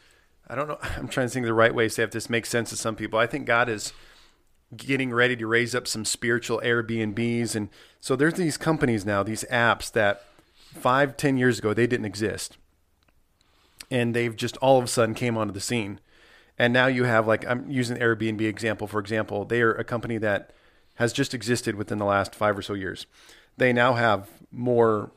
I 0.49 0.55
don't 0.55 0.67
know. 0.67 0.79
I'm 0.97 1.07
trying 1.07 1.27
to 1.27 1.33
think 1.33 1.45
of 1.45 1.49
the 1.49 1.53
right 1.53 1.73
way 1.73 1.85
to 1.85 1.89
say 1.89 2.03
if 2.03 2.11
this 2.11 2.29
makes 2.29 2.49
sense 2.49 2.69
to 2.71 2.75
some 2.75 2.95
people. 2.95 3.19
I 3.19 3.27
think 3.27 3.45
God 3.45 3.69
is 3.69 3.93
getting 4.75 5.11
ready 5.11 5.35
to 5.35 5.47
raise 5.47 5.73
up 5.73 5.87
some 5.87 6.05
spiritual 6.05 6.61
Airbnbs, 6.63 7.55
and 7.55 7.69
so 7.99 8.15
there's 8.15 8.35
these 8.35 8.57
companies 8.57 9.05
now, 9.05 9.23
these 9.23 9.43
apps 9.45 9.91
that 9.91 10.23
five, 10.55 11.17
ten 11.17 11.37
years 11.37 11.59
ago 11.59 11.73
they 11.73 11.87
didn't 11.87 12.05
exist, 12.05 12.57
and 13.89 14.15
they've 14.15 14.35
just 14.35 14.57
all 14.57 14.77
of 14.77 14.83
a 14.83 14.87
sudden 14.87 15.15
came 15.15 15.37
onto 15.37 15.53
the 15.53 15.59
scene, 15.59 15.99
and 16.57 16.71
now 16.71 16.87
you 16.87 17.05
have 17.05 17.25
like 17.25 17.47
I'm 17.47 17.69
using 17.69 17.97
the 17.97 18.05
Airbnb 18.05 18.41
example 18.41 18.85
for 18.85 18.99
example. 18.99 19.43
They 19.45 19.61
are 19.61 19.73
a 19.73 19.83
company 19.83 20.17
that 20.19 20.51
has 20.95 21.13
just 21.13 21.33
existed 21.33 21.75
within 21.75 21.97
the 21.97 22.05
last 22.05 22.35
five 22.35 22.57
or 22.57 22.61
so 22.61 22.73
years. 22.73 23.07
They 23.57 23.73
now 23.73 23.93
have 23.93 24.29
more 24.51 25.11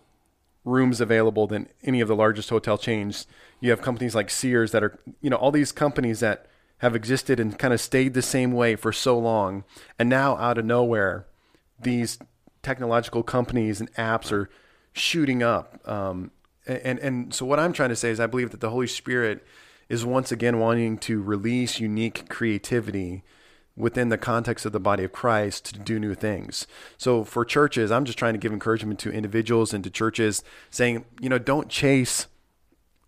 rooms 0.64 1.00
available 1.00 1.46
than 1.46 1.68
any 1.82 2.00
of 2.00 2.08
the 2.08 2.16
largest 2.16 2.50
hotel 2.50 2.78
chains. 2.78 3.26
You 3.62 3.70
have 3.70 3.80
companies 3.80 4.12
like 4.16 4.28
Sears 4.28 4.72
that 4.72 4.82
are, 4.82 4.98
you 5.20 5.30
know, 5.30 5.36
all 5.36 5.52
these 5.52 5.70
companies 5.70 6.18
that 6.18 6.46
have 6.78 6.96
existed 6.96 7.38
and 7.38 7.56
kind 7.56 7.72
of 7.72 7.80
stayed 7.80 8.12
the 8.12 8.20
same 8.20 8.50
way 8.50 8.74
for 8.74 8.92
so 8.92 9.16
long. 9.16 9.62
And 10.00 10.08
now, 10.08 10.36
out 10.36 10.58
of 10.58 10.64
nowhere, 10.64 11.26
these 11.80 12.18
technological 12.64 13.22
companies 13.22 13.78
and 13.78 13.92
apps 13.94 14.32
are 14.32 14.50
shooting 14.92 15.44
up. 15.44 15.78
Um, 15.88 16.32
and, 16.66 16.98
and 16.98 17.32
so, 17.32 17.46
what 17.46 17.60
I'm 17.60 17.72
trying 17.72 17.90
to 17.90 17.96
say 17.96 18.10
is, 18.10 18.18
I 18.18 18.26
believe 18.26 18.50
that 18.50 18.60
the 18.60 18.70
Holy 18.70 18.88
Spirit 18.88 19.46
is 19.88 20.04
once 20.04 20.32
again 20.32 20.58
wanting 20.58 20.98
to 20.98 21.22
release 21.22 21.78
unique 21.78 22.28
creativity 22.28 23.22
within 23.76 24.08
the 24.08 24.18
context 24.18 24.66
of 24.66 24.72
the 24.72 24.80
body 24.80 25.04
of 25.04 25.12
Christ 25.12 25.66
to 25.66 25.78
do 25.78 26.00
new 26.00 26.16
things. 26.16 26.66
So 26.98 27.22
for 27.22 27.44
churches, 27.44 27.92
I'm 27.92 28.04
just 28.04 28.18
trying 28.18 28.34
to 28.34 28.38
give 28.38 28.52
encouragement 28.52 28.98
to 29.00 29.12
individuals 29.12 29.72
and 29.72 29.84
to 29.84 29.90
churches 29.90 30.42
saying, 30.68 31.04
you 31.20 31.28
know, 31.28 31.38
don't 31.38 31.68
chase 31.68 32.26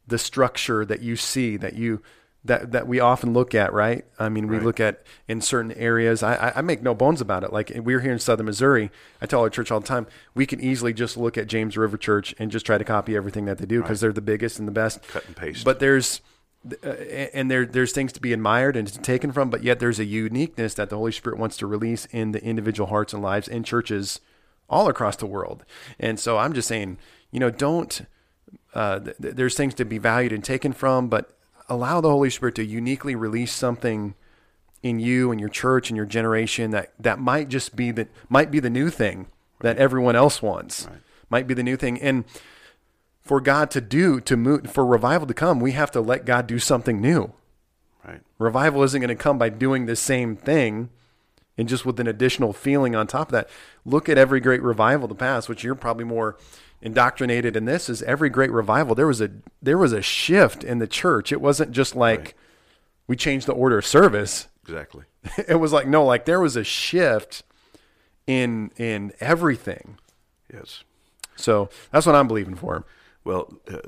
the 0.06 0.18
structure 0.18 0.84
that 0.84 1.00
you 1.00 1.16
see 1.16 1.56
that 1.56 1.74
you 1.74 2.02
that 2.44 2.72
that 2.72 2.86
we 2.86 3.00
often 3.00 3.32
look 3.32 3.54
at, 3.54 3.72
right? 3.72 4.04
I 4.18 4.28
mean, 4.28 4.48
we 4.48 4.56
right. 4.56 4.64
look 4.64 4.78
at 4.78 5.02
in 5.26 5.40
certain 5.40 5.72
areas. 5.72 6.22
I, 6.22 6.52
I 6.54 6.60
make 6.60 6.82
no 6.82 6.94
bones 6.94 7.20
about 7.20 7.42
it. 7.42 7.52
Like 7.52 7.72
we're 7.74 8.00
here 8.00 8.12
in 8.12 8.18
Southern 8.18 8.46
Missouri. 8.46 8.90
I 9.20 9.26
tell 9.26 9.40
our 9.40 9.50
church 9.50 9.70
all 9.70 9.80
the 9.80 9.86
time, 9.86 10.06
we 10.34 10.44
can 10.44 10.60
easily 10.60 10.92
just 10.92 11.16
look 11.16 11.38
at 11.38 11.46
James 11.46 11.76
River 11.76 11.96
Church 11.96 12.34
and 12.38 12.50
just 12.50 12.66
try 12.66 12.76
to 12.76 12.84
copy 12.84 13.16
everything 13.16 13.46
that 13.46 13.58
they 13.58 13.66
do 13.66 13.80
because 13.80 13.98
right. 13.98 14.08
they're 14.08 14.12
the 14.12 14.20
biggest 14.20 14.58
and 14.58 14.68
the 14.68 14.72
best. 14.72 15.02
Cut 15.08 15.26
and 15.26 15.34
paste. 15.34 15.64
But 15.64 15.80
there's 15.80 16.20
uh, 16.82 16.88
and 16.88 17.50
there 17.50 17.64
there's 17.64 17.92
things 17.92 18.12
to 18.12 18.20
be 18.20 18.34
admired 18.34 18.76
and 18.76 18.92
taken 19.02 19.32
from, 19.32 19.48
but 19.48 19.62
yet 19.62 19.80
there's 19.80 19.98
a 19.98 20.04
uniqueness 20.04 20.74
that 20.74 20.90
the 20.90 20.96
Holy 20.96 21.12
Spirit 21.12 21.38
wants 21.38 21.56
to 21.58 21.66
release 21.66 22.06
in 22.06 22.32
the 22.32 22.44
individual 22.44 22.88
hearts 22.88 23.14
and 23.14 23.22
lives 23.22 23.48
in 23.48 23.64
churches 23.64 24.20
all 24.68 24.88
across 24.88 25.16
the 25.16 25.26
world. 25.26 25.64
And 25.98 26.20
so 26.20 26.36
I'm 26.36 26.52
just 26.52 26.68
saying, 26.68 26.98
you 27.30 27.40
know, 27.40 27.50
don't. 27.50 28.02
Uh, 28.74 28.98
th- 29.00 29.16
there's 29.18 29.54
things 29.54 29.74
to 29.74 29.84
be 29.84 29.98
valued 29.98 30.32
and 30.32 30.44
taken 30.44 30.72
from, 30.72 31.08
but 31.08 31.30
allow 31.68 32.00
the 32.00 32.10
Holy 32.10 32.30
Spirit 32.30 32.56
to 32.56 32.64
uniquely 32.64 33.14
release 33.14 33.52
something 33.52 34.14
in 34.82 35.00
you 35.00 35.30
and 35.30 35.40
your 35.40 35.48
church 35.48 35.88
and 35.88 35.96
your 35.96 36.04
generation 36.04 36.70
that 36.72 36.92
that 36.98 37.18
might 37.18 37.48
just 37.48 37.74
be 37.74 37.90
that 37.90 38.08
might 38.28 38.50
be 38.50 38.60
the 38.60 38.68
new 38.68 38.90
thing 38.90 39.26
that 39.60 39.78
everyone 39.78 40.14
else 40.14 40.42
wants. 40.42 40.86
Right. 40.86 40.98
Might 41.30 41.46
be 41.46 41.54
the 41.54 41.62
new 41.62 41.76
thing 41.76 42.00
and 42.00 42.24
for 43.22 43.40
God 43.40 43.70
to 43.70 43.80
do 43.80 44.20
to 44.20 44.36
move 44.36 44.70
for 44.70 44.84
revival 44.84 45.26
to 45.26 45.34
come, 45.34 45.58
we 45.58 45.72
have 45.72 45.90
to 45.92 46.00
let 46.00 46.26
God 46.26 46.46
do 46.46 46.58
something 46.58 47.00
new. 47.00 47.32
Right. 48.06 48.20
Revival 48.38 48.82
isn't 48.82 49.00
going 49.00 49.08
to 49.08 49.14
come 49.14 49.38
by 49.38 49.48
doing 49.48 49.86
the 49.86 49.96
same 49.96 50.36
thing 50.36 50.90
and 51.56 51.66
just 51.66 51.86
with 51.86 51.98
an 51.98 52.06
additional 52.06 52.52
feeling 52.52 52.94
on 52.94 53.06
top 53.06 53.28
of 53.28 53.32
that. 53.32 53.48
Look 53.86 54.10
at 54.10 54.18
every 54.18 54.40
great 54.40 54.62
revival 54.62 55.04
of 55.04 55.08
the 55.08 55.14
past, 55.14 55.48
which 55.48 55.64
you're 55.64 55.74
probably 55.74 56.04
more 56.04 56.36
indoctrinated 56.84 57.56
in 57.56 57.64
this 57.64 57.88
is 57.88 58.02
every 58.02 58.28
great 58.28 58.52
revival 58.52 58.94
there 58.94 59.06
was 59.06 59.22
a 59.22 59.30
there 59.62 59.78
was 59.78 59.92
a 59.92 60.02
shift 60.02 60.62
in 60.62 60.78
the 60.78 60.86
church. 60.86 61.32
It 61.32 61.40
wasn't 61.40 61.72
just 61.72 61.96
like 61.96 62.20
right. 62.20 62.34
we 63.08 63.16
changed 63.16 63.46
the 63.46 63.54
order 63.54 63.78
of 63.78 63.86
service. 63.86 64.46
Exactly. 64.62 65.04
It 65.48 65.56
was 65.56 65.72
like 65.72 65.88
no, 65.88 66.04
like 66.04 66.26
there 66.26 66.40
was 66.40 66.54
a 66.54 66.62
shift 66.62 67.42
in 68.26 68.70
in 68.76 69.12
everything. 69.18 69.98
Yes. 70.52 70.84
So 71.36 71.70
that's 71.90 72.06
what 72.06 72.14
I'm 72.14 72.28
believing 72.28 72.54
for. 72.54 72.84
Well, 73.24 73.54
uh, 73.66 73.78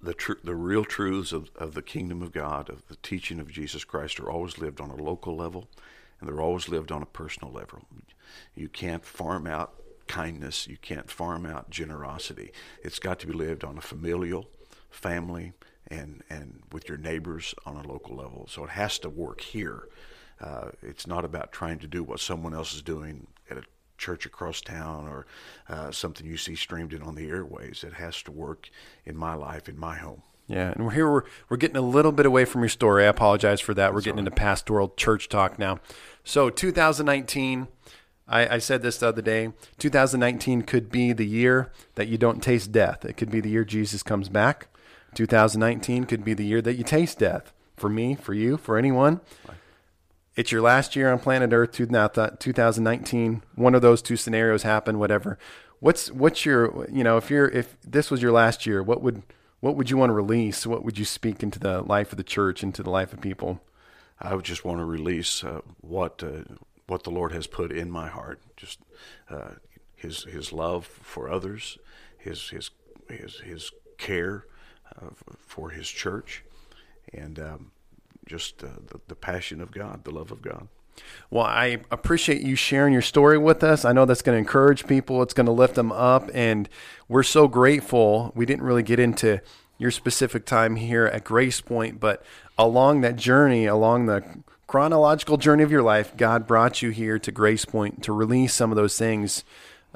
the 0.00 0.14
tr- 0.14 0.44
the 0.44 0.54
real 0.54 0.84
truths 0.84 1.32
of, 1.32 1.50
of 1.56 1.74
the 1.74 1.82
kingdom 1.82 2.22
of 2.22 2.32
God, 2.32 2.70
of 2.70 2.86
the 2.86 2.96
teaching 3.02 3.40
of 3.40 3.50
Jesus 3.50 3.82
Christ, 3.82 4.20
are 4.20 4.30
always 4.30 4.58
lived 4.58 4.80
on 4.80 4.90
a 4.90 5.02
local 5.02 5.36
level, 5.36 5.68
and 6.20 6.28
they're 6.28 6.40
always 6.40 6.68
lived 6.68 6.92
on 6.92 7.02
a 7.02 7.06
personal 7.06 7.52
level. 7.52 7.82
You 8.54 8.68
can't 8.68 9.04
farm 9.04 9.48
out 9.48 9.74
kindness. 10.08 10.66
You 10.66 10.76
can't 10.76 11.10
farm 11.10 11.46
out 11.46 11.70
generosity. 11.70 12.52
It's 12.82 12.98
got 12.98 13.18
to 13.20 13.26
be 13.26 13.32
lived 13.32 13.64
on 13.64 13.78
a 13.78 13.82
familial, 13.82 14.50
family, 14.90 15.52
and 15.86 16.22
and 16.28 16.62
with 16.72 16.88
your 16.88 16.98
neighbors 16.98 17.54
on 17.64 17.76
a 17.76 17.86
local 17.86 18.16
level. 18.16 18.46
So 18.48 18.64
it 18.64 18.70
has 18.70 18.98
to 19.00 19.08
work 19.08 19.40
here. 19.40 19.88
Uh, 20.40 20.70
it's 20.82 21.06
not 21.06 21.24
about 21.24 21.52
trying 21.52 21.78
to 21.80 21.86
do 21.86 22.02
what 22.02 22.20
someone 22.20 22.54
else 22.54 22.74
is 22.74 22.82
doing 22.82 23.26
at 23.50 23.58
a 23.58 23.62
church 23.96 24.24
across 24.24 24.60
town 24.60 25.08
or 25.08 25.26
uh, 25.68 25.90
something 25.90 26.26
you 26.26 26.36
see 26.36 26.54
streamed 26.54 26.92
in 26.92 27.02
on 27.02 27.16
the 27.16 27.28
airways. 27.28 27.84
It 27.84 27.94
has 27.94 28.22
to 28.22 28.32
work 28.32 28.70
in 29.04 29.16
my 29.16 29.34
life, 29.34 29.68
in 29.68 29.78
my 29.78 29.96
home. 29.96 30.22
Yeah, 30.46 30.70
and 30.70 30.84
we're 30.86 30.92
here. 30.92 31.10
We're, 31.10 31.24
we're 31.50 31.56
getting 31.58 31.76
a 31.76 31.82
little 31.82 32.12
bit 32.12 32.24
away 32.24 32.46
from 32.46 32.62
your 32.62 32.70
story. 32.70 33.04
I 33.04 33.08
apologize 33.08 33.60
for 33.60 33.74
that. 33.74 33.92
We're 33.92 34.00
getting 34.00 34.16
right. 34.16 34.28
into 34.28 34.30
pastoral 34.30 34.94
church 34.96 35.28
talk 35.28 35.58
now. 35.58 35.78
So, 36.24 36.48
2019, 36.48 37.68
I, 38.28 38.56
I 38.56 38.58
said 38.58 38.82
this 38.82 38.98
the 38.98 39.08
other 39.08 39.22
day. 39.22 39.52
2019 39.78 40.62
could 40.62 40.90
be 40.90 41.12
the 41.12 41.26
year 41.26 41.72
that 41.94 42.08
you 42.08 42.18
don't 42.18 42.42
taste 42.42 42.72
death. 42.72 43.04
It 43.04 43.16
could 43.16 43.30
be 43.30 43.40
the 43.40 43.50
year 43.50 43.64
Jesus 43.64 44.02
comes 44.02 44.28
back. 44.28 44.68
2019 45.14 46.04
could 46.04 46.24
be 46.24 46.34
the 46.34 46.44
year 46.44 46.60
that 46.60 46.74
you 46.74 46.84
taste 46.84 47.18
death. 47.18 47.52
For 47.76 47.88
me, 47.88 48.16
for 48.16 48.34
you, 48.34 48.56
for 48.56 48.76
anyone. 48.76 49.20
It's 50.34 50.52
your 50.52 50.62
last 50.62 50.94
year 50.94 51.10
on 51.10 51.18
planet 51.18 51.52
Earth, 51.52 51.72
2019. 51.72 53.42
One 53.54 53.74
of 53.74 53.82
those 53.82 54.02
two 54.02 54.16
scenarios 54.16 54.62
happen, 54.62 54.98
whatever. 54.98 55.38
What's 55.80 56.10
what's 56.10 56.44
your 56.44 56.86
you 56.90 57.04
know 57.04 57.16
if 57.16 57.30
you're 57.30 57.48
if 57.48 57.76
this 57.82 58.10
was 58.10 58.20
your 58.20 58.32
last 58.32 58.66
year, 58.66 58.82
what 58.82 59.00
would 59.00 59.22
what 59.60 59.76
would 59.76 59.90
you 59.90 59.96
want 59.96 60.10
to 60.10 60.14
release? 60.14 60.66
What 60.66 60.84
would 60.84 60.98
you 60.98 61.04
speak 61.04 61.42
into 61.42 61.58
the 61.58 61.82
life 61.82 62.12
of 62.12 62.18
the 62.18 62.24
church, 62.24 62.62
into 62.62 62.82
the 62.82 62.90
life 62.90 63.12
of 63.12 63.20
people? 63.20 63.60
I 64.20 64.34
would 64.34 64.44
just 64.44 64.64
want 64.64 64.78
to 64.78 64.84
release 64.84 65.44
uh, 65.44 65.60
what 65.80 66.22
uh, 66.22 66.54
what 66.88 67.04
the 67.04 67.10
Lord 67.10 67.32
has 67.32 67.46
put 67.46 67.70
in 67.70 67.90
my 67.90 68.08
heart, 68.08 68.40
just 68.56 68.80
uh, 69.30 69.52
His 69.94 70.24
His 70.24 70.52
love 70.52 70.86
for 70.86 71.30
others, 71.30 71.78
His 72.18 72.50
His 72.50 72.70
His 73.08 73.40
His 73.40 73.70
care 73.98 74.46
uh, 74.96 75.10
for 75.46 75.70
His 75.70 75.88
church, 75.88 76.44
and 77.12 77.38
um, 77.38 77.70
just 78.26 78.64
uh, 78.64 78.68
the, 78.88 79.00
the 79.06 79.14
passion 79.14 79.60
of 79.60 79.70
God, 79.70 80.04
the 80.04 80.10
love 80.10 80.32
of 80.32 80.42
God. 80.42 80.68
Well, 81.30 81.44
I 81.44 81.78
appreciate 81.90 82.42
you 82.42 82.56
sharing 82.56 82.92
your 82.92 83.02
story 83.02 83.38
with 83.38 83.62
us. 83.62 83.84
I 83.84 83.92
know 83.92 84.04
that's 84.04 84.22
going 84.22 84.34
to 84.34 84.40
encourage 84.40 84.86
people, 84.86 85.22
it's 85.22 85.34
going 85.34 85.46
to 85.46 85.52
lift 85.52 85.74
them 85.74 85.92
up, 85.92 86.30
and 86.34 86.68
we're 87.06 87.22
so 87.22 87.46
grateful. 87.46 88.32
We 88.34 88.46
didn't 88.46 88.64
really 88.64 88.82
get 88.82 88.98
into 88.98 89.40
your 89.78 89.90
specific 89.92 90.44
time 90.44 90.76
here 90.76 91.06
at 91.06 91.22
Grace 91.22 91.60
Point, 91.60 92.00
but 92.00 92.24
along 92.58 93.02
that 93.02 93.16
journey, 93.16 93.66
along 93.66 94.06
the 94.06 94.24
chronological 94.68 95.38
journey 95.38 95.64
of 95.64 95.72
your 95.72 95.82
life, 95.82 96.16
God 96.16 96.46
brought 96.46 96.82
you 96.82 96.90
here 96.90 97.18
to 97.18 97.32
Grace 97.32 97.64
Point 97.64 98.02
to 98.04 98.12
release 98.12 98.54
some 98.54 98.70
of 98.70 98.76
those 98.76 98.96
things 98.96 99.42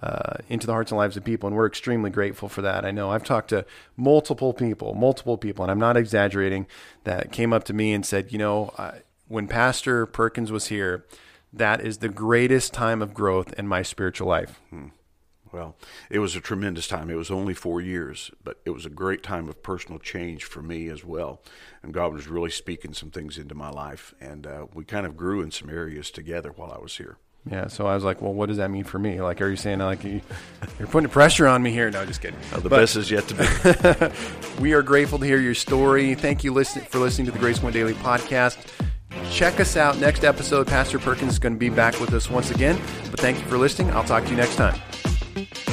uh, 0.02 0.38
into 0.48 0.66
the 0.66 0.72
hearts 0.72 0.90
and 0.90 0.98
lives 0.98 1.16
of 1.16 1.22
people, 1.22 1.46
and 1.46 1.54
we're 1.54 1.66
extremely 1.66 2.11
grateful 2.11 2.48
for 2.48 2.62
that. 2.62 2.85
I 2.85 2.90
know 2.90 3.11
I've 3.11 3.22
talked 3.22 3.50
to 3.50 3.66
multiple 3.96 4.54
people, 4.54 4.94
multiple 4.94 5.37
people, 5.37 5.62
and 5.62 5.70
I'm 5.70 5.78
not 5.78 5.98
exaggerating, 5.98 6.66
that 7.04 7.30
came 7.30 7.52
up 7.52 7.64
to 7.64 7.74
me 7.74 7.92
and 7.92 8.04
said, 8.04 8.32
you 8.32 8.38
know, 8.38 8.72
I, 8.78 9.02
when 9.28 9.46
Pastor 9.46 10.06
Perkins 10.06 10.50
was 10.50 10.68
here, 10.68 11.04
that 11.52 11.82
is 11.82 11.98
the 11.98 12.08
greatest 12.08 12.72
time 12.72 13.02
of 13.02 13.12
growth 13.12 13.52
in 13.58 13.68
my 13.68 13.82
spiritual 13.82 14.26
life. 14.26 14.58
Hmm. 14.70 14.88
Well, 15.52 15.76
it 16.10 16.18
was 16.18 16.34
a 16.34 16.40
tremendous 16.40 16.88
time. 16.88 17.10
It 17.10 17.16
was 17.16 17.30
only 17.30 17.54
four 17.54 17.80
years, 17.80 18.30
but 18.42 18.60
it 18.64 18.70
was 18.70 18.86
a 18.86 18.90
great 18.90 19.22
time 19.22 19.48
of 19.48 19.62
personal 19.62 19.98
change 19.98 20.44
for 20.44 20.62
me 20.62 20.88
as 20.88 21.04
well. 21.04 21.42
And 21.82 21.92
God 21.92 22.12
was 22.12 22.26
really 22.26 22.50
speaking 22.50 22.94
some 22.94 23.10
things 23.10 23.36
into 23.36 23.54
my 23.54 23.68
life, 23.68 24.14
and 24.20 24.46
uh, 24.46 24.66
we 24.72 24.84
kind 24.84 25.04
of 25.04 25.16
grew 25.16 25.42
in 25.42 25.50
some 25.50 25.68
areas 25.68 26.10
together 26.10 26.52
while 26.52 26.72
I 26.72 26.80
was 26.80 26.96
here. 26.96 27.18
Yeah, 27.50 27.66
so 27.66 27.86
I 27.86 27.94
was 27.94 28.04
like, 28.04 28.22
well, 28.22 28.32
what 28.32 28.46
does 28.46 28.58
that 28.58 28.70
mean 28.70 28.84
for 28.84 29.00
me? 29.00 29.20
Like, 29.20 29.40
are 29.42 29.48
you 29.48 29.56
saying 29.56 29.80
like 29.80 30.04
you, 30.04 30.20
are 30.78 30.86
putting 30.86 31.10
pressure 31.10 31.48
on 31.48 31.60
me 31.60 31.72
here? 31.72 31.90
No, 31.90 32.06
just 32.06 32.22
kidding. 32.22 32.38
the 32.52 32.68
but, 32.68 32.78
best 32.78 32.94
is 32.94 33.10
yet 33.10 33.26
to 33.28 34.12
be. 34.54 34.62
we 34.62 34.74
are 34.74 34.82
grateful 34.82 35.18
to 35.18 35.26
hear 35.26 35.40
your 35.40 35.54
story. 35.54 36.14
Thank 36.14 36.44
you 36.44 36.52
listen, 36.52 36.82
for 36.82 36.98
listening 36.98 37.26
to 37.26 37.32
the 37.32 37.40
Grace 37.40 37.58
Point 37.58 37.74
Daily 37.74 37.94
podcast. 37.94 38.58
Check 39.32 39.58
us 39.58 39.76
out. 39.76 39.98
Next 39.98 40.24
episode, 40.24 40.68
Pastor 40.68 41.00
Perkins 41.00 41.32
is 41.32 41.38
going 41.40 41.54
to 41.54 41.58
be 41.58 41.68
back 41.68 41.98
with 42.00 42.14
us 42.14 42.30
once 42.30 42.50
again. 42.50 42.80
But 43.10 43.18
thank 43.18 43.38
you 43.38 43.44
for 43.46 43.58
listening. 43.58 43.90
I'll 43.90 44.04
talk 44.04 44.24
to 44.24 44.30
you 44.30 44.36
next 44.36 44.54
time. 44.54 44.80
Thank 45.34 45.68
you. 45.68 45.71